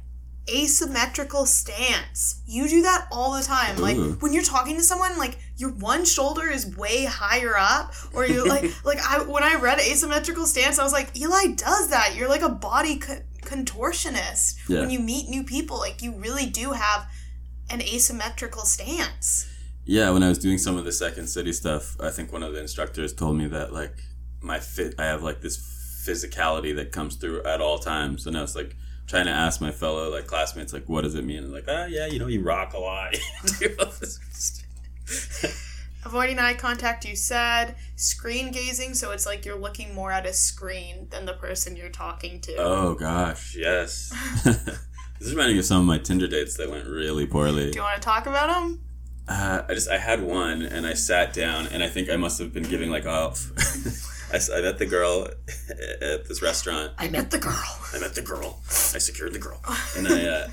[0.48, 2.42] asymmetrical stance.
[2.46, 3.76] You do that all the time.
[3.78, 8.26] Like when you're talking to someone, like your one shoulder is way higher up, or
[8.26, 12.14] you like like I when I read asymmetrical stance, I was like, Eli does that.
[12.16, 14.80] You're like a body co- contortionist Yeah.
[14.80, 15.78] when you meet new people.
[15.78, 17.06] Like you really do have
[17.70, 19.46] an asymmetrical stance.
[19.84, 22.52] Yeah, when I was doing some of the second city stuff, I think one of
[22.52, 23.96] the instructors told me that like
[24.40, 25.58] my fit, I have like this
[26.06, 28.76] physicality that comes through at all times, and I was like
[29.11, 31.38] trying to ask my fellow like classmates like, what does it mean?
[31.38, 33.16] And like, ah, yeah, you know, you rock a lot.
[33.59, 35.66] Do all this stuff.
[36.05, 37.75] Avoiding eye contact, you said.
[37.96, 41.90] Screen gazing, so it's like you're looking more at a screen than the person you're
[41.90, 42.55] talking to.
[42.59, 44.14] oh gosh, yes.
[44.44, 44.79] this
[45.18, 47.73] is reminding me of some of my Tinder dates that went really poorly.
[47.73, 48.81] Do you want to talk about them?
[49.29, 52.38] Uh, I just I had one and I sat down and I think I must
[52.38, 53.51] have been giving like off.
[54.32, 55.28] I, I met the girl
[56.00, 56.92] at this restaurant.
[56.98, 57.78] I met the girl.
[57.92, 58.60] I met the girl.
[58.68, 59.60] I secured the girl,
[59.96, 60.48] and I uh,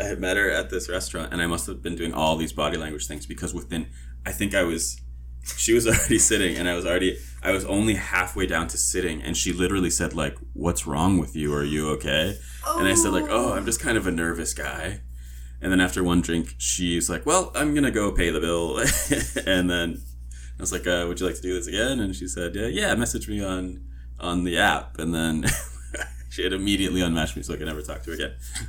[0.12, 2.76] I met her at this restaurant, and I must have been doing all these body
[2.76, 3.88] language things because within
[4.26, 5.00] I think I was.
[5.56, 7.18] She was already sitting, and I was already.
[7.42, 11.34] I was only halfway down to sitting, and she literally said, "Like, what's wrong with
[11.34, 11.54] you?
[11.54, 15.00] Are you okay?" And I said, "Like, oh, I'm just kind of a nervous guy."
[15.60, 18.78] And then after one drink, she's like, "Well, I'm gonna go pay the bill."
[19.46, 20.02] and then
[20.58, 22.66] I was like, uh, "Would you like to do this again?" And she said, "Yeah,
[22.66, 23.80] yeah." Message me on
[24.18, 25.44] on the app, and then
[26.30, 28.34] she had immediately unmatched me, so I could never talk to her again.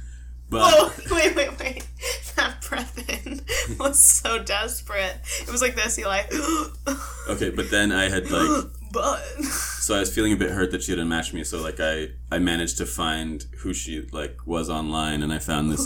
[0.52, 1.88] But Oh, wait, wait, wait.
[2.36, 3.41] That breath in
[3.78, 5.17] was so desperate.
[5.41, 6.23] It was like this, Eli.
[7.30, 9.19] okay, but then I had like but.
[9.43, 11.43] so I was feeling a bit hurt that she had unmatched me.
[11.43, 15.71] So like I I managed to find who she like was online, and I found
[15.71, 15.86] this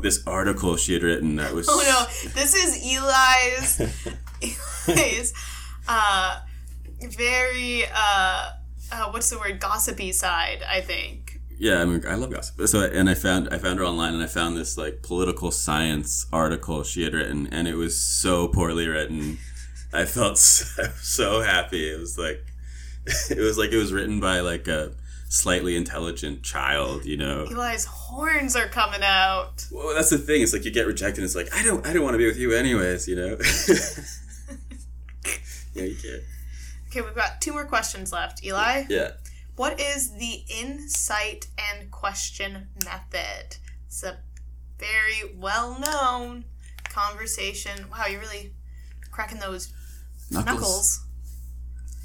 [0.00, 4.14] this article she had written that was Oh no, this is Eli's
[4.88, 5.32] Eli's
[5.88, 6.40] uh
[7.16, 8.50] very uh,
[8.92, 11.40] uh what's the word gossipy side, I think.
[11.58, 12.66] yeah I mean I love gossip.
[12.68, 16.26] So and I found I found her online, and I found this like political science
[16.32, 19.38] article she had written, and it was so poorly written.
[19.92, 21.90] I felt so, so happy.
[21.92, 22.44] It was like
[23.30, 24.92] it was like it was written by like a
[25.28, 27.46] slightly intelligent child, you know.
[27.50, 29.66] Eli's horns are coming out.
[29.72, 30.42] Well, that's the thing.
[30.42, 31.24] It's like you get rejected.
[31.24, 33.08] It's like I don't, I don't want to be with you anyways.
[33.08, 33.36] You know.
[35.74, 36.22] yeah, you can't.
[36.88, 38.44] Okay, we've got two more questions left.
[38.44, 39.12] Eli, Yeah.
[39.56, 43.56] what is the insight and question method?
[43.86, 44.18] It's a
[44.78, 46.44] very well known
[46.84, 47.86] conversation.
[47.90, 48.52] Wow, you're really
[49.10, 49.72] cracking those
[50.30, 50.46] Knuckles.
[50.54, 51.00] knuckles.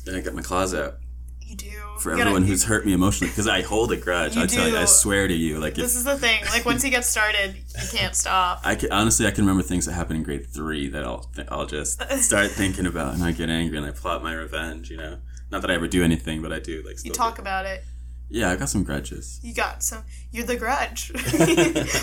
[0.05, 0.99] Then I got my claws out
[1.47, 1.69] You do.
[1.99, 4.35] for You gotta- everyone who's hurt me emotionally because I hold a grudge.
[4.35, 6.41] You I tell you, I swear to you, like This if is the thing.
[6.51, 8.61] Like once he gets started, you can't stop.
[8.65, 11.47] I can honestly, I can remember things that happened in grade three that I'll th-
[11.49, 14.89] I'll just start thinking about, and I get angry and I plot my revenge.
[14.89, 15.17] You know,
[15.51, 16.83] not that I ever do anything, but I do.
[16.85, 17.83] Like You talk about it.
[18.29, 19.39] Yeah, I got some grudges.
[19.41, 20.03] You got some.
[20.31, 21.11] You're the grudge.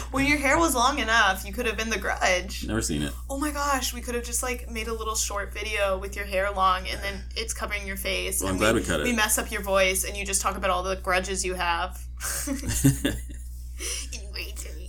[0.10, 2.66] when your hair was long enough, you could have been the grudge.
[2.66, 3.12] Never seen it.
[3.28, 6.24] Oh my gosh, we could have just like made a little short video with your
[6.24, 8.42] hair long and then it's covering your face.
[8.42, 9.04] Well, I'm glad we cut it.
[9.04, 12.00] We mess up your voice and you just talk about all the grudges you have.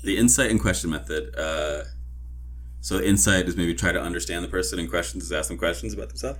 [0.05, 1.35] the insight and question method.
[1.37, 1.83] Uh,
[2.79, 5.93] so insight is maybe try to understand the person, and questions is ask them questions
[5.93, 6.39] about themselves.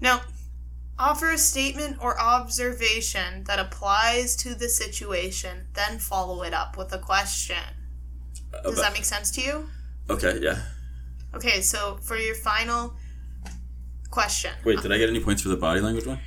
[0.00, 0.22] Now,
[0.98, 6.92] offer a statement or observation that applies to the situation, then follow it up with
[6.92, 7.56] a question.
[8.62, 9.68] Does that make sense to you?
[10.08, 10.62] okay, yeah.
[11.34, 12.94] Okay, so for your final
[14.10, 14.52] question.
[14.64, 16.18] Wait, did I get any points for the body language one?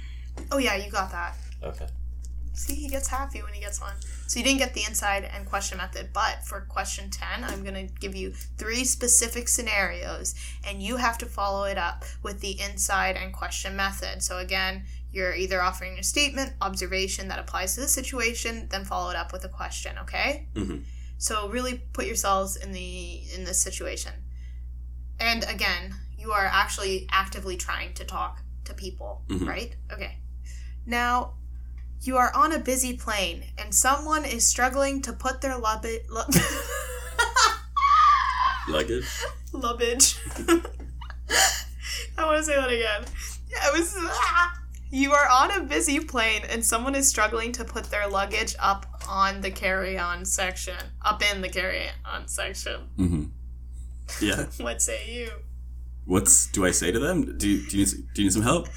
[0.52, 1.36] Oh, yeah, you got that.
[1.64, 1.88] Okay.
[2.60, 3.96] See, he gets happy when he gets one.
[4.28, 7.88] So you didn't get the inside and question method, but for question 10, I'm going
[7.88, 10.36] to give you three specific scenarios
[10.68, 14.22] and you have to follow it up with the inside and question method.
[14.22, 19.10] So again, you're either offering a statement, observation that applies to the situation, then follow
[19.10, 20.50] it up with a question, okay?
[20.54, 20.84] Mhm.
[21.18, 24.12] So really put yourselves in the in this situation.
[25.18, 29.48] And again, you are actually actively trying to talk to people, Mhm.
[29.48, 29.76] right?
[29.94, 30.18] Okay.
[30.86, 31.36] Now,
[32.02, 36.02] you are on a busy plane and someone is struggling to put their luggage
[38.68, 39.06] Luggage.
[39.54, 40.20] luggage.
[42.18, 43.04] I want to say that again.
[43.50, 43.96] Yeah, it was
[44.92, 48.86] You are on a busy plane and someone is struggling to put their luggage up
[49.08, 50.76] on the carry-on section.
[51.04, 52.82] Up in the carry-on section.
[52.98, 53.24] Mm-hmm.
[54.22, 54.46] Yeah.
[54.60, 55.32] What say you?
[56.06, 57.38] What's do I say to them?
[57.38, 58.68] Do you, do you need do you need some help?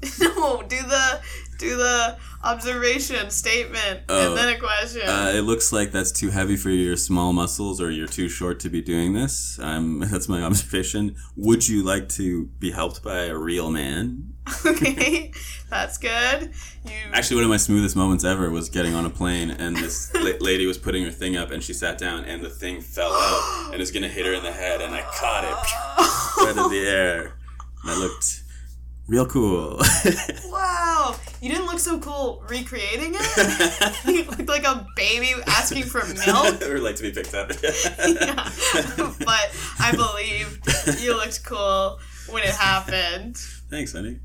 [0.20, 1.20] No, do the
[1.58, 4.28] do the observation statement Oh.
[4.28, 5.02] and then a question.
[5.08, 8.60] Uh, it looks like that's too heavy for your small muscles, or you're too short
[8.60, 9.58] to be doing this.
[9.60, 11.16] Um, that's my observation.
[11.36, 14.34] Would you like to be helped by a real man?
[14.66, 15.32] okay,
[15.68, 16.52] that's good.
[16.84, 20.14] You Actually, one of my smoothest moments ever was getting on a plane, and this
[20.14, 23.12] la- lady was putting her thing up, and she sat down, and the thing fell
[23.12, 26.70] out, and was gonna hit her in the head, and I caught it right in
[26.70, 27.34] the air,
[27.82, 28.44] and I looked
[29.08, 29.80] real cool.
[30.48, 34.04] Wow, you didn't look so cool recreating it.
[34.06, 36.62] you looked like a baby asking for milk.
[36.68, 37.50] or like to be picked up.
[37.62, 38.50] yeah.
[39.24, 40.60] but I believe
[41.00, 43.36] you looked cool when it happened.
[43.70, 44.18] Thanks, honey.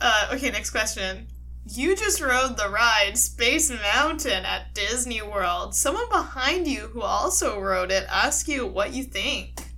[0.00, 1.26] Uh, okay, next question.
[1.66, 5.74] You just rode the ride Space Mountain at Disney World.
[5.74, 9.69] Someone behind you who also rode it asked you what you think.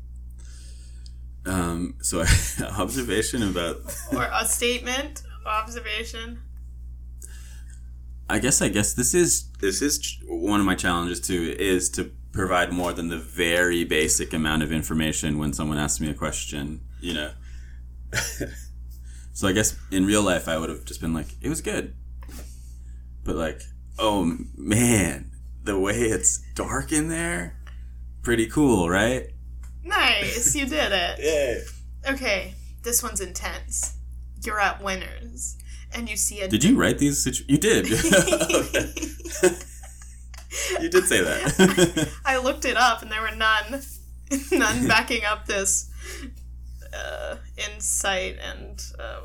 [1.44, 2.20] Um, so
[2.78, 3.76] observation about
[4.12, 6.40] Or a statement, observation.
[8.31, 12.12] I guess I guess this is this is one of my challenges too is to
[12.33, 16.81] provide more than the very basic amount of information when someone asks me a question,
[17.00, 17.33] you know.
[19.33, 21.94] so I guess in real life I would have just been like it was good.
[23.24, 23.61] But like,
[23.98, 27.59] oh man, the way it's dark in there,
[28.22, 29.30] pretty cool, right?
[29.85, 31.18] Nice, you did it.
[32.05, 32.12] Yeah.
[32.12, 33.95] Okay, this one's intense.
[34.45, 35.57] You're at Winners,
[35.95, 36.49] and you see a.
[36.49, 37.87] Did you write these situ- You did.
[40.80, 42.09] You did say that.
[42.26, 43.83] I looked it up, and there were none,
[44.53, 45.91] none backing up this
[46.93, 49.20] uh, insight and uh,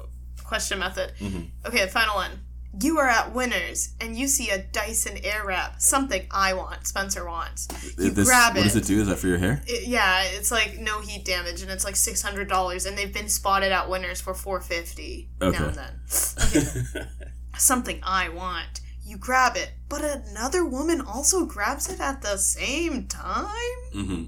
[0.45, 1.11] question method.
[1.19, 1.49] Mhm.
[1.65, 2.31] Okay, the final one.
[2.79, 7.67] You are at Winners and you see a Dyson Airwrap, something I want, Spencer wants.
[7.97, 9.01] You This- grab What does it do?
[9.01, 9.63] Is that for your hair?
[9.65, 13.13] It- yeah, it's like no heat damage, and it's like six hundred dollars, and they've
[13.13, 15.57] been spotted at Winners for four fifty Okay.
[15.57, 15.99] now and then.
[16.45, 17.07] Okay,
[17.57, 18.81] something I want.
[19.03, 23.77] You grab it, but another woman also grabs it at the same time.
[23.93, 24.23] hmm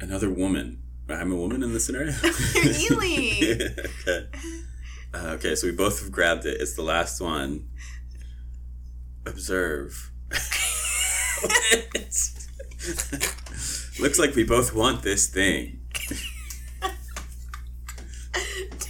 [0.00, 0.82] Another woman.
[1.08, 2.12] I'm a woman in this scenario.
[2.54, 3.64] You're Eli.
[4.06, 4.26] okay.
[5.14, 6.60] Uh, okay, so we both have grabbed it.
[6.60, 7.68] It's the last one.
[9.26, 10.10] Observe.
[14.00, 15.80] Looks like we both want this thing.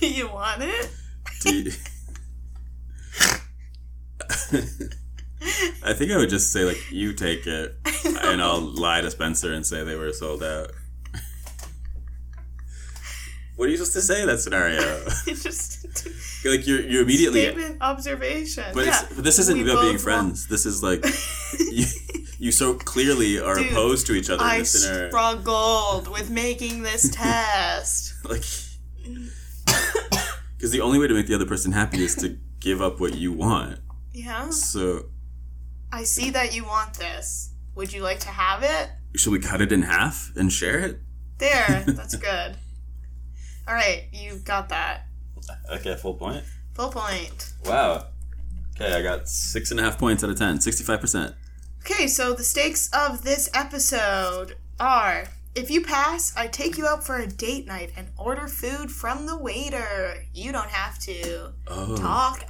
[0.01, 0.91] Do you want it?
[1.43, 1.71] Do you-
[5.85, 7.77] I think I would just say like you take it,
[8.23, 10.71] and I'll lie to Spencer and say they were sold out.
[13.59, 15.05] What are you supposed to say in that scenario?
[15.27, 15.85] Just
[16.45, 18.63] like you you immediately statement observation.
[18.73, 19.05] But, yeah.
[19.13, 20.47] but this isn't We about being friends.
[20.47, 21.05] This is like
[21.59, 21.85] you,
[22.39, 25.09] you so clearly are Dude, opposed to each other in I this scenario.
[25.09, 28.15] struggled with making this test.
[28.25, 28.45] like,
[30.57, 33.15] because the only way to make the other person happy is to give up what
[33.15, 33.81] you want.
[34.13, 34.51] Yeah.
[34.51, 35.07] So,
[35.93, 37.55] I see that you want this.
[37.75, 38.91] Would you like to have it?
[39.17, 41.01] should we cut it in half and share it?
[41.39, 41.83] There.
[41.89, 42.57] That's good.
[43.69, 45.07] All right, you got that.
[45.71, 46.43] Okay, full point.
[46.75, 47.53] Full point.
[47.67, 48.07] Wow.
[48.77, 50.61] Okay, I got six and a half points out of ten.
[50.61, 51.35] Sixty-five percent.
[51.81, 57.05] Okay, so the stakes of this episode are if you pass, I take you out
[57.05, 60.15] for a date night and order food from the waiter.
[60.33, 61.97] You don't have to Oh.
[61.97, 62.45] talk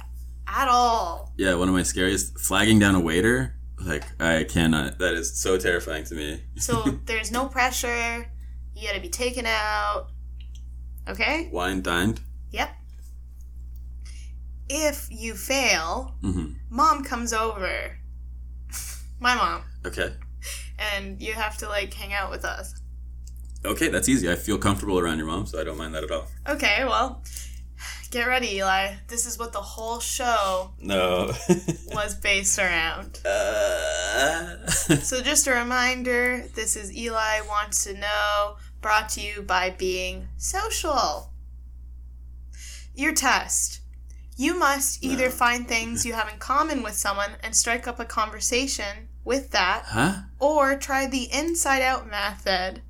[0.47, 1.33] at all.
[1.37, 3.55] Yeah, one of my scariest flagging down a waiter.
[3.81, 4.99] Like I cannot.
[4.99, 6.43] That is so terrifying to me.
[6.57, 8.29] So there's no pressure.
[8.75, 10.09] You gotta be taken out.
[11.09, 11.49] Okay?
[11.51, 12.21] Wine dined.
[12.51, 12.69] Yep.
[14.69, 16.53] If you fail, Mm-hmm.
[16.69, 17.97] mom comes over.
[19.19, 19.63] My mom.
[19.85, 20.13] Okay.
[20.77, 22.73] And you have to like hang out with us.
[23.65, 24.31] Okay, that's easy.
[24.31, 26.27] I feel comfortable around your mom, so I don't mind that at all.
[26.47, 27.21] Okay, well,
[28.11, 28.93] get ready, Eli.
[29.09, 31.33] This is what the whole show No.
[31.93, 33.19] was based around.
[33.25, 34.65] uh,
[35.01, 40.27] So, just a reminder this is Eli Wants to Know, brought to you by Being
[40.37, 41.31] Social.
[42.95, 43.81] Your test.
[44.37, 45.31] You must either No.
[45.31, 49.83] find things you have in common with someone and strike up a conversation with that,
[49.87, 50.21] huh?
[50.39, 52.81] or try the inside out method.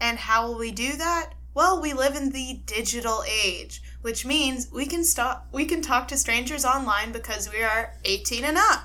[0.00, 1.34] And how will we do that?
[1.54, 6.08] Well, we live in the digital age, which means we can stop we can talk
[6.08, 8.84] to strangers online because we are 18 and up.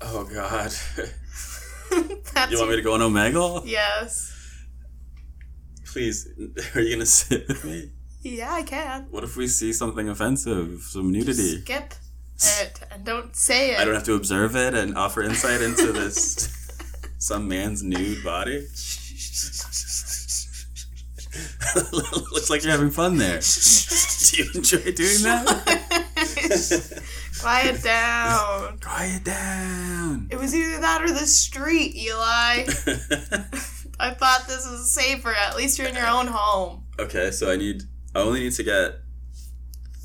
[0.00, 0.72] Oh God.
[2.50, 3.62] You want me to go on Omegle?
[3.64, 4.33] Yes.
[5.94, 6.28] Please,
[6.74, 7.92] are you gonna sit with me?
[8.20, 9.06] Yeah, I can.
[9.12, 11.60] What if we see something offensive, some nudity?
[11.60, 11.94] Skip
[12.42, 13.78] it and don't say it.
[13.78, 16.52] I don't have to observe it and offer insight into this
[17.18, 18.56] some man's nude body.
[21.76, 23.38] Looks like you're having fun there.
[23.38, 27.02] Do you enjoy doing that?
[27.40, 28.80] Quiet down.
[28.80, 30.26] Quiet down.
[30.32, 32.66] It was either that or the street, Eli.
[34.00, 35.32] I thought this was safer.
[35.34, 36.84] At least you're in your own home.
[36.98, 37.82] okay, so I need.
[38.14, 38.96] I only need to get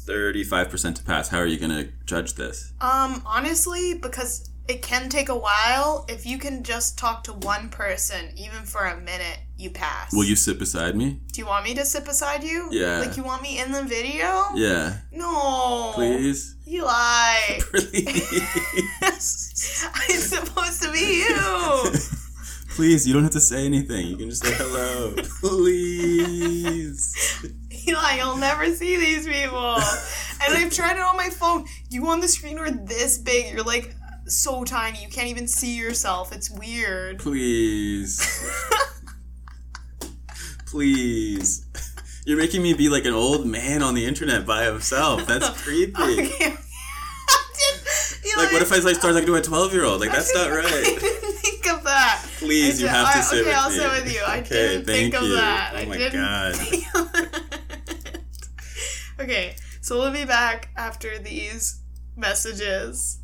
[0.05, 1.29] thirty-five percent to pass.
[1.29, 2.73] How are you gonna judge this?
[2.81, 7.69] Um, honestly, because it can take a while, if you can just talk to one
[7.69, 10.13] person, even for a minute, you pass.
[10.13, 11.19] Will you sit beside me?
[11.33, 12.69] Do you want me to sit beside you?
[12.71, 12.99] Yeah.
[12.99, 14.49] Like you want me in the video?
[14.55, 15.91] Yeah, No.
[15.95, 16.55] please.
[16.65, 17.59] You Eli.
[17.71, 19.01] Please.
[19.93, 21.91] I'm supposed to be you.
[22.79, 24.07] Please, you don't have to say anything.
[24.07, 25.13] You can just say hello.
[25.41, 27.13] Please.
[27.85, 29.75] Eli, you'll never see these people.
[29.75, 31.65] And I've tried it on my phone.
[31.89, 33.53] You on the screen are this big.
[33.53, 33.93] You're like
[34.27, 35.03] so tiny.
[35.03, 36.31] You can't even see yourself.
[36.31, 37.19] It's weird.
[37.19, 38.49] Please.
[40.65, 41.67] Please.
[42.25, 45.27] You're making me be like an old man on the internet by himself.
[45.27, 46.01] That's creepy.
[46.01, 46.55] Okay.
[48.37, 49.99] Like, what if I like start talking to a 12 year old?
[49.99, 50.63] Like, that's not right.
[50.71, 52.25] didn't think of that.
[52.39, 53.75] Please, you have to I- sit okay, with I'll me.
[53.75, 54.21] sit with you.
[54.25, 55.35] I Okay, didn't think of you.
[55.35, 55.71] that.
[55.73, 56.55] Oh I my didn't God.
[56.55, 56.85] think-
[59.19, 61.81] okay, so we'll be back after these
[62.15, 63.19] messages.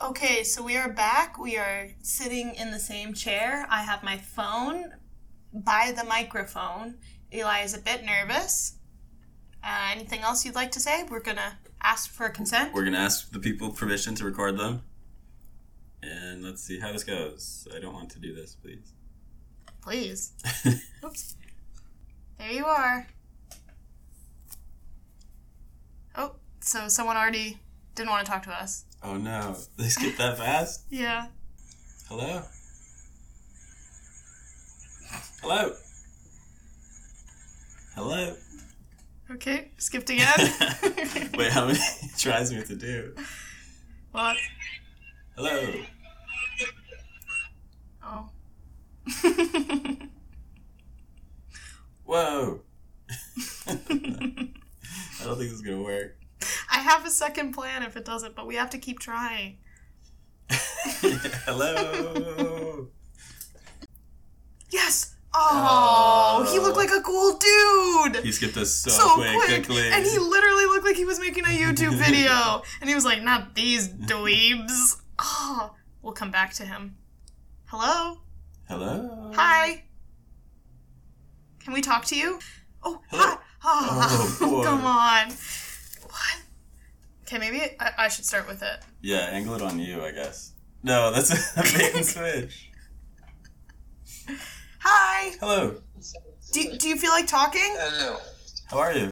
[0.00, 1.38] Okay, so we are back.
[1.38, 3.66] We are sitting in the same chair.
[3.70, 4.92] I have my phone
[5.52, 6.96] by the microphone.
[7.32, 8.76] Eli is a bit nervous.
[9.64, 11.04] Uh, anything else you'd like to say?
[11.08, 12.72] We're gonna ask for consent.
[12.72, 14.82] We're to ask the people permission to record them.
[16.02, 17.68] And let's see how this goes.
[17.74, 18.92] I don't want to do this, please.
[19.82, 20.32] Please.
[21.04, 21.36] Oops.
[22.38, 23.06] There you are.
[26.16, 27.60] Oh, so someone already
[27.94, 28.84] didn't want to talk to us.
[29.02, 30.84] Oh no, they skipped that fast.
[30.90, 31.26] Yeah.
[32.08, 32.42] Hello.
[35.40, 35.74] Hello.
[37.94, 38.34] Hello.
[39.34, 40.28] Okay, skipped again.
[41.38, 41.78] Wait, how many
[42.18, 43.14] tries do we have to do?
[44.10, 44.36] what?
[45.36, 45.72] Hello.
[48.04, 48.28] Oh.
[52.04, 52.60] Whoa.
[53.66, 53.72] I
[55.24, 56.18] don't think this is gonna work.
[56.70, 59.56] I have a second plan if it doesn't, but we have to keep trying.
[61.46, 62.88] Hello.
[64.68, 65.11] Yes!
[65.34, 66.80] Oh, he looked oh.
[66.80, 68.24] like a cool dude!
[68.24, 71.48] He skipped us so, so quick, and he literally looked like he was making a
[71.48, 76.96] YouTube video, and he was like, "Not these dweebs." Oh, we'll come back to him.
[77.66, 78.18] Hello,
[78.68, 79.30] Hello.
[79.34, 79.84] hi.
[81.60, 82.38] Can we talk to you?
[82.82, 83.36] Oh, hi.
[83.64, 85.28] Ah, oh, Oh, come on.
[86.02, 86.42] What?
[87.22, 88.80] Okay, maybe I, I should start with it.
[89.00, 90.52] Yeah, angle it on you, I guess.
[90.82, 92.70] No, that's a bait and switch.
[94.84, 95.32] Hi.
[95.40, 95.76] Hello.
[96.52, 97.60] Do, do you feel like talking?
[97.78, 98.18] Hello.
[98.70, 99.10] How are you?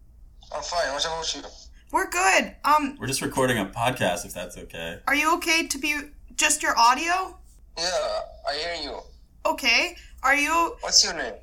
[0.54, 0.92] I'm fine.
[0.92, 1.42] What about you?
[1.92, 2.54] We're good.
[2.64, 4.98] Um, We're just recording a podcast, if that's okay.
[5.06, 5.96] are you okay to be
[6.36, 7.36] just your audio?
[7.78, 8.98] Yeah, I hear you.
[9.46, 9.96] Okay.
[10.22, 11.34] Are you What's your name?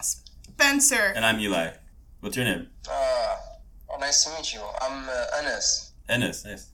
[0.00, 1.12] Spencer?
[1.14, 1.70] And I'm Eli.
[2.20, 2.68] What's your name?
[2.90, 3.36] Uh,
[3.90, 4.60] oh, nice to meet you.
[4.80, 5.92] I'm uh, Anas.
[6.08, 6.44] Ennis.
[6.44, 6.70] Nice.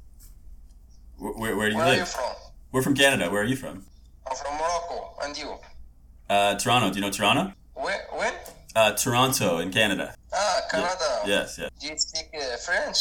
[1.18, 1.98] Where, where, where do you Where are live?
[2.00, 2.32] you from?
[2.72, 3.30] We're from Canada.
[3.30, 3.84] Where are you from?
[4.28, 5.14] I'm from Morocco.
[5.22, 5.54] And you?
[6.28, 6.90] Uh, Toronto.
[6.90, 7.52] Do you know Toronto?
[7.74, 7.98] When?
[8.12, 8.32] When?
[8.74, 10.14] Uh, Toronto in Canada.
[10.32, 11.22] Ah, Canada.
[11.26, 11.70] Yes, yes.
[11.80, 12.98] Do you speak uh, French?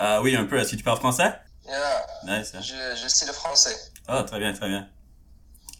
[0.00, 0.56] Uh, oui, un peu.
[0.56, 1.38] Est-ce que tu parles français?
[1.66, 2.00] Yeah.
[2.24, 2.52] Nice.
[2.52, 2.60] yeah.
[2.62, 3.90] Je, je sais le français.
[4.08, 4.88] Oh, très bien, très bien.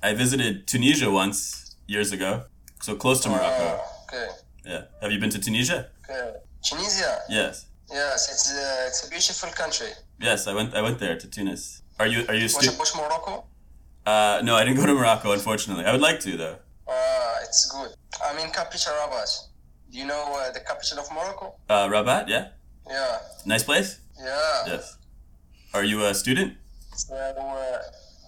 [0.02, 2.42] I visited Tunisia once, years ago.
[2.82, 3.80] So close to Morocco.
[3.80, 4.28] Ah, okay.
[4.64, 4.82] Yeah.
[5.00, 5.88] Have you been to Tunisia?
[6.08, 6.32] Okay.
[6.62, 7.18] Tunisia.
[7.28, 7.66] Yes.
[7.90, 9.88] Yes, it's uh, it's a beautiful country.
[10.20, 11.82] Yes, I went I went there to Tunis.
[11.98, 12.76] Are you are you a What student?
[12.76, 13.44] about Morocco?
[14.06, 15.84] Uh, no, I didn't go to Morocco, unfortunately.
[15.84, 16.56] I would like to though.
[17.54, 17.90] It's good.
[18.26, 19.30] I'm in capital Rabat.
[19.92, 21.54] Do you know uh, the capital of Morocco?
[21.68, 22.48] Uh, Rabat, yeah,
[22.88, 23.18] Yeah.
[23.46, 24.00] nice place.
[24.18, 24.66] Yeah.
[24.66, 24.96] Yes.
[25.72, 26.54] Are you a student?
[26.96, 27.78] So, uh,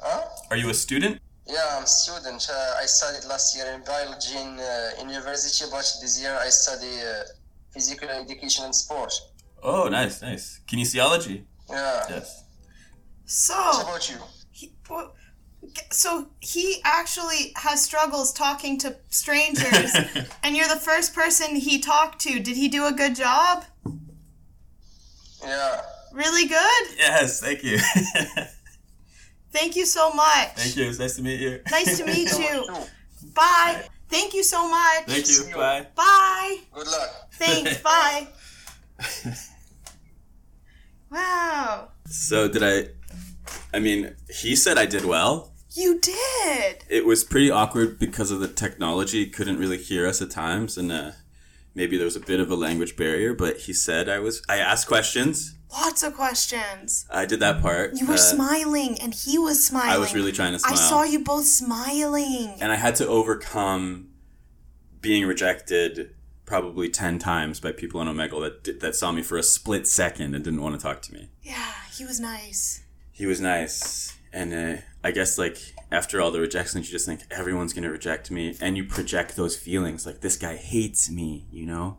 [0.05, 0.23] huh?
[0.51, 1.19] Are you a student?
[1.45, 2.47] Yeah, I'm a student.
[2.49, 6.93] Uh, I studied last year in biology in uh, university, but this year I study
[7.03, 7.25] uh,
[7.75, 9.13] physical education and sport.
[9.63, 10.61] Oh, nice, nice.
[10.69, 11.43] Kinesiology.
[11.69, 12.03] Yeah.
[12.11, 12.45] Yes.
[13.25, 13.55] So.
[13.55, 14.19] What about you?
[14.53, 15.11] he, wha-
[15.91, 19.95] so he actually has struggles talking to strangers,
[20.43, 22.41] and you're the first person he talked to.
[22.41, 23.65] Did he do a good job?
[25.43, 25.81] Yeah.
[26.13, 26.83] Really good.
[26.99, 27.79] yes, thank you.
[29.53, 30.49] Thank you so much.
[30.55, 30.85] thank you.
[30.89, 31.61] It's nice to meet you.
[31.71, 32.67] Nice to meet you.
[33.35, 33.85] Bye.
[34.11, 35.05] Thank you so much.
[35.07, 35.55] Thank you.
[35.57, 35.87] Bye.
[35.95, 36.59] Bye.
[36.75, 37.33] Good luck.
[37.33, 37.79] Thanks.
[37.81, 38.29] Bye.
[41.11, 41.89] Wow.
[42.07, 42.89] So did I?
[43.73, 45.53] I mean, he said I did well.
[45.73, 46.85] You did.
[46.89, 49.27] It was pretty awkward because of the technology.
[49.27, 51.11] Couldn't really hear us at times, and uh,
[51.75, 53.35] maybe there was a bit of a language barrier.
[53.35, 54.43] But he said I was.
[54.49, 55.55] I asked questions.
[55.73, 57.05] Lots of questions.
[57.11, 57.95] I did that part.
[57.97, 59.91] You were Uh, smiling, and he was smiling.
[59.91, 60.73] I was really trying to smile.
[60.73, 62.57] I saw you both smiling.
[62.61, 64.09] and I had to overcome
[65.01, 66.15] being rejected
[66.47, 70.35] probably 10 times by people in Omegle that that saw me for a split second
[70.35, 71.29] and didn't want to talk to me.
[71.43, 72.83] Yeah, he was nice.
[73.17, 75.57] He was nice and uh, I guess like
[75.91, 79.37] after all the rejections you just think everyone's going to reject me and you project
[79.37, 81.97] those feelings like this guy hates me, you know?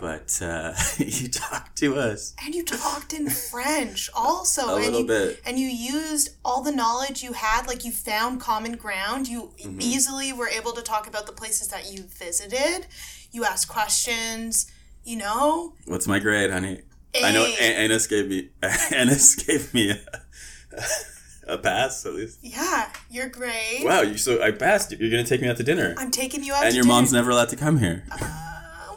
[0.00, 4.62] But uh you talked to us And you talked in French also.
[4.68, 5.40] a and little you, bit.
[5.46, 9.28] And you used all the knowledge you had, like you found common ground.
[9.28, 9.80] You Mm-hmm.
[9.80, 12.86] easily were able to talk about the places that you visited.
[13.30, 14.66] You asked questions,
[15.04, 15.74] you know?
[15.86, 16.80] What's my grade, honey?
[17.14, 17.72] I know Hey.
[17.74, 18.50] A- Annis gave me
[18.94, 22.38] Annis gave me a, a pass at least.
[22.42, 23.80] Yeah, you're great.
[23.84, 24.92] Wow, you so I passed.
[24.92, 24.98] you.
[24.98, 25.94] You're going to take me out to dinner.
[25.98, 26.94] I'm taking you out and your dinner.
[26.94, 28.04] mom's never allowed to come here.
[28.10, 28.94] Uh,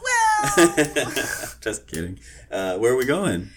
[0.56, 0.66] well,
[1.60, 2.18] Just kidding.
[2.50, 3.50] Uh, where are we going?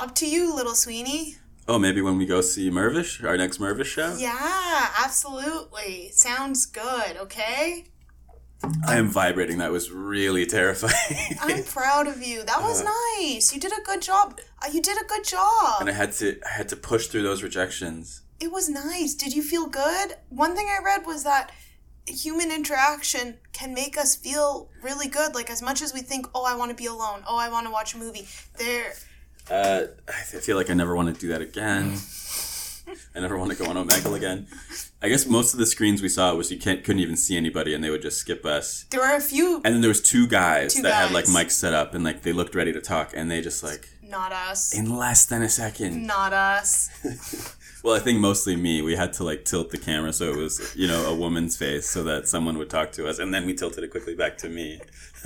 [0.00, 1.34] up to you, little Sweeney.
[1.66, 4.14] Oh, maybe when we go see Mirvish, our next Mirvish show.
[4.16, 6.10] Yeah, absolutely.
[6.12, 7.86] Sounds good, okay?
[8.86, 9.58] I am vibrating.
[9.58, 11.38] That was really terrifying.
[11.40, 12.42] I'm proud of you.
[12.44, 13.54] That was nice.
[13.54, 14.38] You did a good job.
[14.62, 15.80] Uh, you did a good job.
[15.80, 18.22] and I had to, I had to push through those rejections.
[18.38, 19.14] It was nice.
[19.14, 20.14] Did you feel good?
[20.28, 21.52] One thing I read was that
[22.06, 25.34] human interaction can make us feel really good.
[25.34, 27.22] Like as much as we think, "Oh, I want to be alone.
[27.26, 28.26] Oh, I want to watch a movie."
[28.58, 28.92] There
[29.50, 31.98] Uh, I feel like I never want to do that again.
[33.14, 34.46] I never want to go on Omegle again.
[35.02, 37.74] I guess most of the screens we saw was you can't couldn't even see anybody,
[37.74, 38.84] and they would just skip us.
[38.90, 41.52] There were a few, And then there was two guys Two that had like mics
[41.52, 44.74] set up, and like they looked ready to talk, and they just like not us.
[44.76, 46.06] in less than a second.
[46.06, 46.90] Not us.
[47.82, 48.82] Well, I think mostly me.
[48.82, 51.88] We had to like tilt the camera so it was you know a woman's face
[51.88, 54.50] so that someone would talk to us, and then we tilted it quickly back to
[54.50, 54.80] me.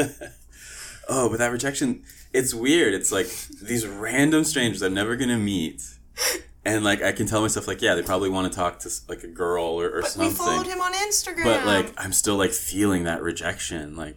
[1.09, 2.95] oh, but that rejection, it's weird.
[2.95, 3.27] It's like
[3.61, 5.83] these random strangers I'm never gonna meet.
[6.67, 9.23] And like I can tell myself like yeah they probably want to talk to like
[9.23, 10.29] a girl or, or But something.
[10.31, 11.45] we followed him on Instagram.
[11.45, 13.97] but like I'm still like feeling that rejection.
[13.97, 14.17] Like,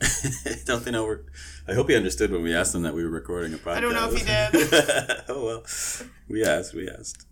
[0.64, 1.20] don't they know we're?
[1.68, 3.76] I hope he understood when we asked him that we were recording a podcast.
[3.76, 5.24] I don't know if he did.
[5.28, 5.64] oh well,
[6.28, 6.74] we asked.
[6.74, 7.26] We asked.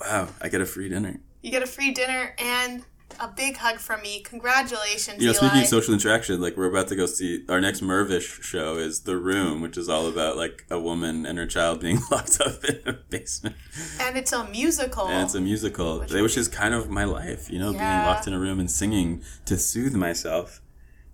[0.00, 1.20] Wow, I get a free dinner.
[1.42, 2.82] you get a free dinner and
[3.18, 4.20] a big hug from me.
[4.20, 5.38] Congratulations, You know, Eli.
[5.38, 9.00] speaking of social interaction, like we're about to go see our next Mirvish show is
[9.00, 12.62] The Room, which is all about like a woman and her child being locked up
[12.64, 13.56] in a basement,
[14.00, 15.08] and it's a musical.
[15.08, 17.50] and it's a musical, Which which, is kind of my life.
[17.50, 20.60] You know, being locked in a room and singing to soothe myself.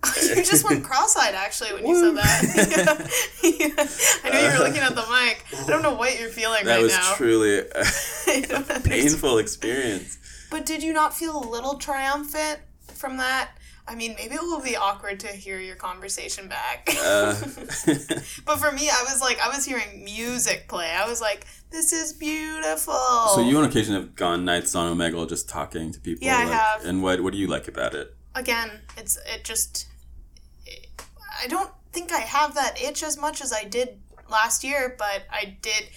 [0.22, 3.10] you just went cross-eyed actually when you said that.
[4.24, 5.44] I know you were looking at the mic.
[5.58, 7.14] I don't know what you're feeling That right was now.
[7.16, 8.84] truly a I don't understand.
[8.84, 10.18] painful experience.
[10.50, 12.60] But did you not feel a little triumphant
[12.94, 13.50] from that?
[13.88, 16.88] I mean, maybe it will be awkward to hear your conversation back.
[17.00, 17.34] Uh,
[18.44, 20.90] but for me, I was like, I was hearing music play.
[20.90, 22.94] I was like, this is beautiful.
[23.34, 26.26] so you on occasion have gone nights on Omegle just talking to people.
[26.26, 26.84] Yeah, I have.
[26.84, 28.16] And what what do you like about it?
[28.36, 29.88] again, it's it just.
[31.42, 33.98] I don't think I have that itch as much as I did
[34.30, 35.88] last year, but I did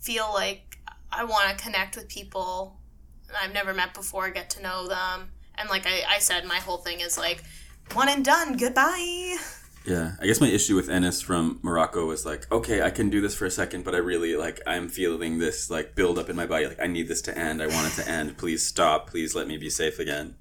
[0.00, 0.78] feel like
[1.10, 2.78] I want to connect with people
[3.40, 6.78] I've never met before, get to know them, and like I, I said, my whole
[6.78, 7.42] thing is like,
[7.92, 9.36] one and done, goodbye.
[9.86, 13.20] Yeah, I guess my issue with Ennis from Morocco was like, okay, I can do
[13.20, 16.34] this for a second, but I really like I'm feeling this like build up in
[16.34, 16.66] my body.
[16.66, 17.62] Like I need this to end.
[17.62, 18.36] I want it to end.
[18.36, 19.08] Please stop.
[19.10, 20.34] Please let me be safe again.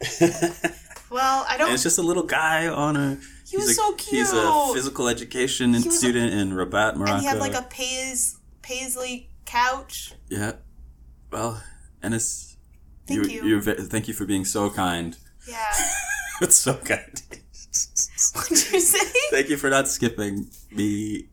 [1.10, 1.72] Well, I don't.
[1.72, 3.18] it's just a little guy on a.
[3.48, 4.20] He was a, so cute.
[4.20, 7.14] He's a physical education was a- student in Rabat, Morocco.
[7.14, 10.14] and he had like a Pais, Paisley couch.
[10.28, 10.52] yeah.
[11.32, 11.60] Well,
[12.02, 12.56] Ennis,
[13.06, 13.60] Thank you, you.
[13.60, 15.16] Thank you for being so kind.
[15.48, 15.64] Yeah.
[16.42, 17.22] It's so kind.
[18.34, 19.20] What'd you say?
[19.30, 21.28] Thank you for not skipping me.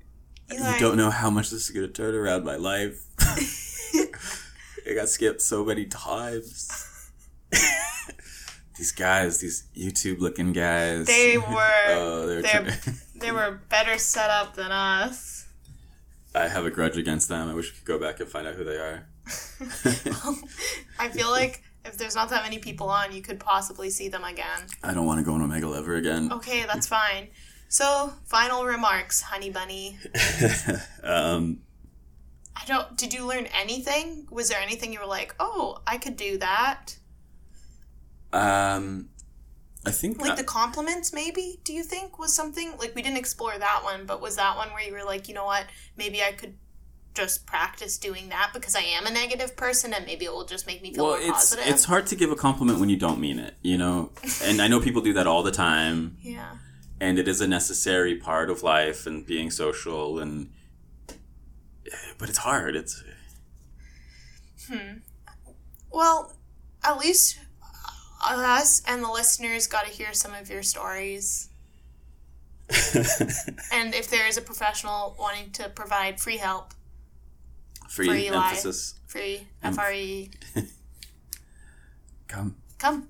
[0.51, 3.05] Eli, You don't know how much this is going to turn around my life.
[3.19, 7.09] I got skipped so many times.
[8.77, 11.07] these guys, these YouTube looking guys.
[11.07, 11.85] They oh, were.
[11.87, 12.41] Oh, they're.
[12.41, 12.77] they're-
[13.15, 15.47] They were better set up than us.
[16.35, 17.49] I have a grudge against them.
[17.49, 19.07] I wish we could go back and find out who they are.
[20.99, 24.23] I feel like if there's not that many people on, you could possibly see them
[24.23, 24.67] again.
[24.83, 26.31] I don't want to go on Omegle ever again.
[26.31, 27.29] Okay, that's fine.
[27.69, 29.97] So, final remarks, honey bunny.
[31.03, 31.59] um,
[32.55, 32.97] I don't.
[32.97, 34.27] Did you learn anything?
[34.31, 36.97] Was there anything you were like, oh, I could do that?
[38.33, 39.09] um,
[39.85, 41.59] I think Like the compliments, maybe?
[41.63, 44.69] Do you think was something like we didn't explore that one, but was that one
[44.69, 45.65] where you were like, you know what,
[45.95, 46.55] maybe I could
[47.17, 50.65] just practice doing that because I am a negative person and maybe it will just
[50.67, 51.67] make me feel well, more it's positive.
[51.67, 54.11] it's hard to give a compliment when you don't mean it, you know.
[54.43, 56.17] And I know people do that all the time.
[56.21, 56.51] yeah.
[56.99, 60.49] and it is a necessary part of life and being social and
[62.19, 63.03] but it's hard it's
[64.69, 64.97] Hmm.
[65.91, 66.33] Well,
[66.83, 67.39] at least
[68.21, 71.49] us and the listeners got to hear some of your stories.
[73.71, 76.73] And if there is a professional wanting to provide free help,
[77.97, 78.49] free For Eli.
[78.49, 80.29] emphasis free Um, FRE,
[82.27, 83.07] come come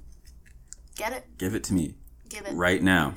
[0.96, 1.96] get it, give it to me
[2.30, 2.54] give it.
[2.54, 3.16] right now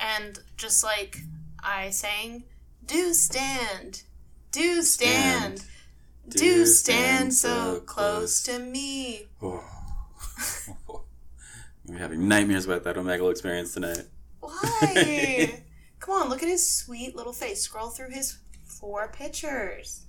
[0.00, 1.18] And just like
[1.62, 2.44] I sang,
[2.84, 4.02] do stand,
[4.50, 5.70] do stand, Stand.
[6.30, 9.28] do stand so close to me.
[9.40, 9.62] oh.
[11.86, 14.04] we're having nightmares about that omegle experience tonight
[14.40, 15.62] Why?
[16.00, 17.62] Come on, look at his sweet little face.
[17.62, 20.02] Scroll through his four pictures.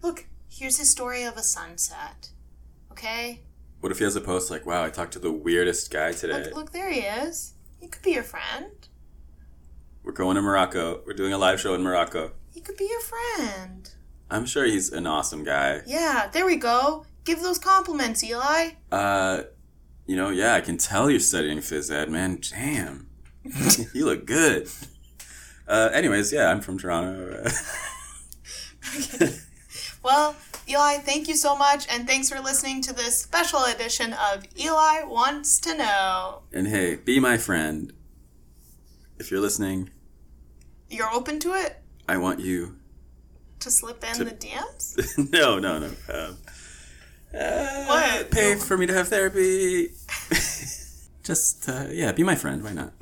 [0.00, 2.30] Look, here's his story of a sunset.
[2.92, 3.40] Okay?
[3.80, 6.42] what if he has a post like wow i talked to the weirdest guy today
[6.44, 7.54] Look, look, there he is.
[7.78, 8.72] He could be your friend.
[10.04, 13.00] we're going to morocco we're doing a live show in morocco He could be your
[13.00, 13.90] friend.
[14.30, 17.06] i'm sure he's an awesome guy Yeah, there we go.
[17.24, 18.70] Give those compliments, Eli.
[18.92, 19.42] Uh,
[20.06, 22.40] you know, yeah, I can tell you're studying phys ed, man.
[22.50, 23.08] Damn,
[23.94, 24.68] you look good.
[25.68, 27.44] Uh, anyways, yeah, I'm from Toronto.
[30.02, 30.34] Well,
[30.68, 35.02] Eli, thank you so much, and thanks for listening to this special edition of Eli
[35.04, 36.42] Wants to Know.
[36.52, 37.92] and hey, be my friend.
[39.18, 39.90] If you're listening,
[40.88, 41.76] You're open to it?
[42.08, 42.76] I want you.
[43.60, 44.96] To slip in To- the DMs?
[45.32, 45.86] no, no, no.
[46.12, 46.36] Um,
[47.32, 48.30] Uh, What?
[48.30, 49.90] Pay for me to have therapy.
[51.22, 52.64] Just uh, yeah, be my friend.
[52.64, 52.92] Why not?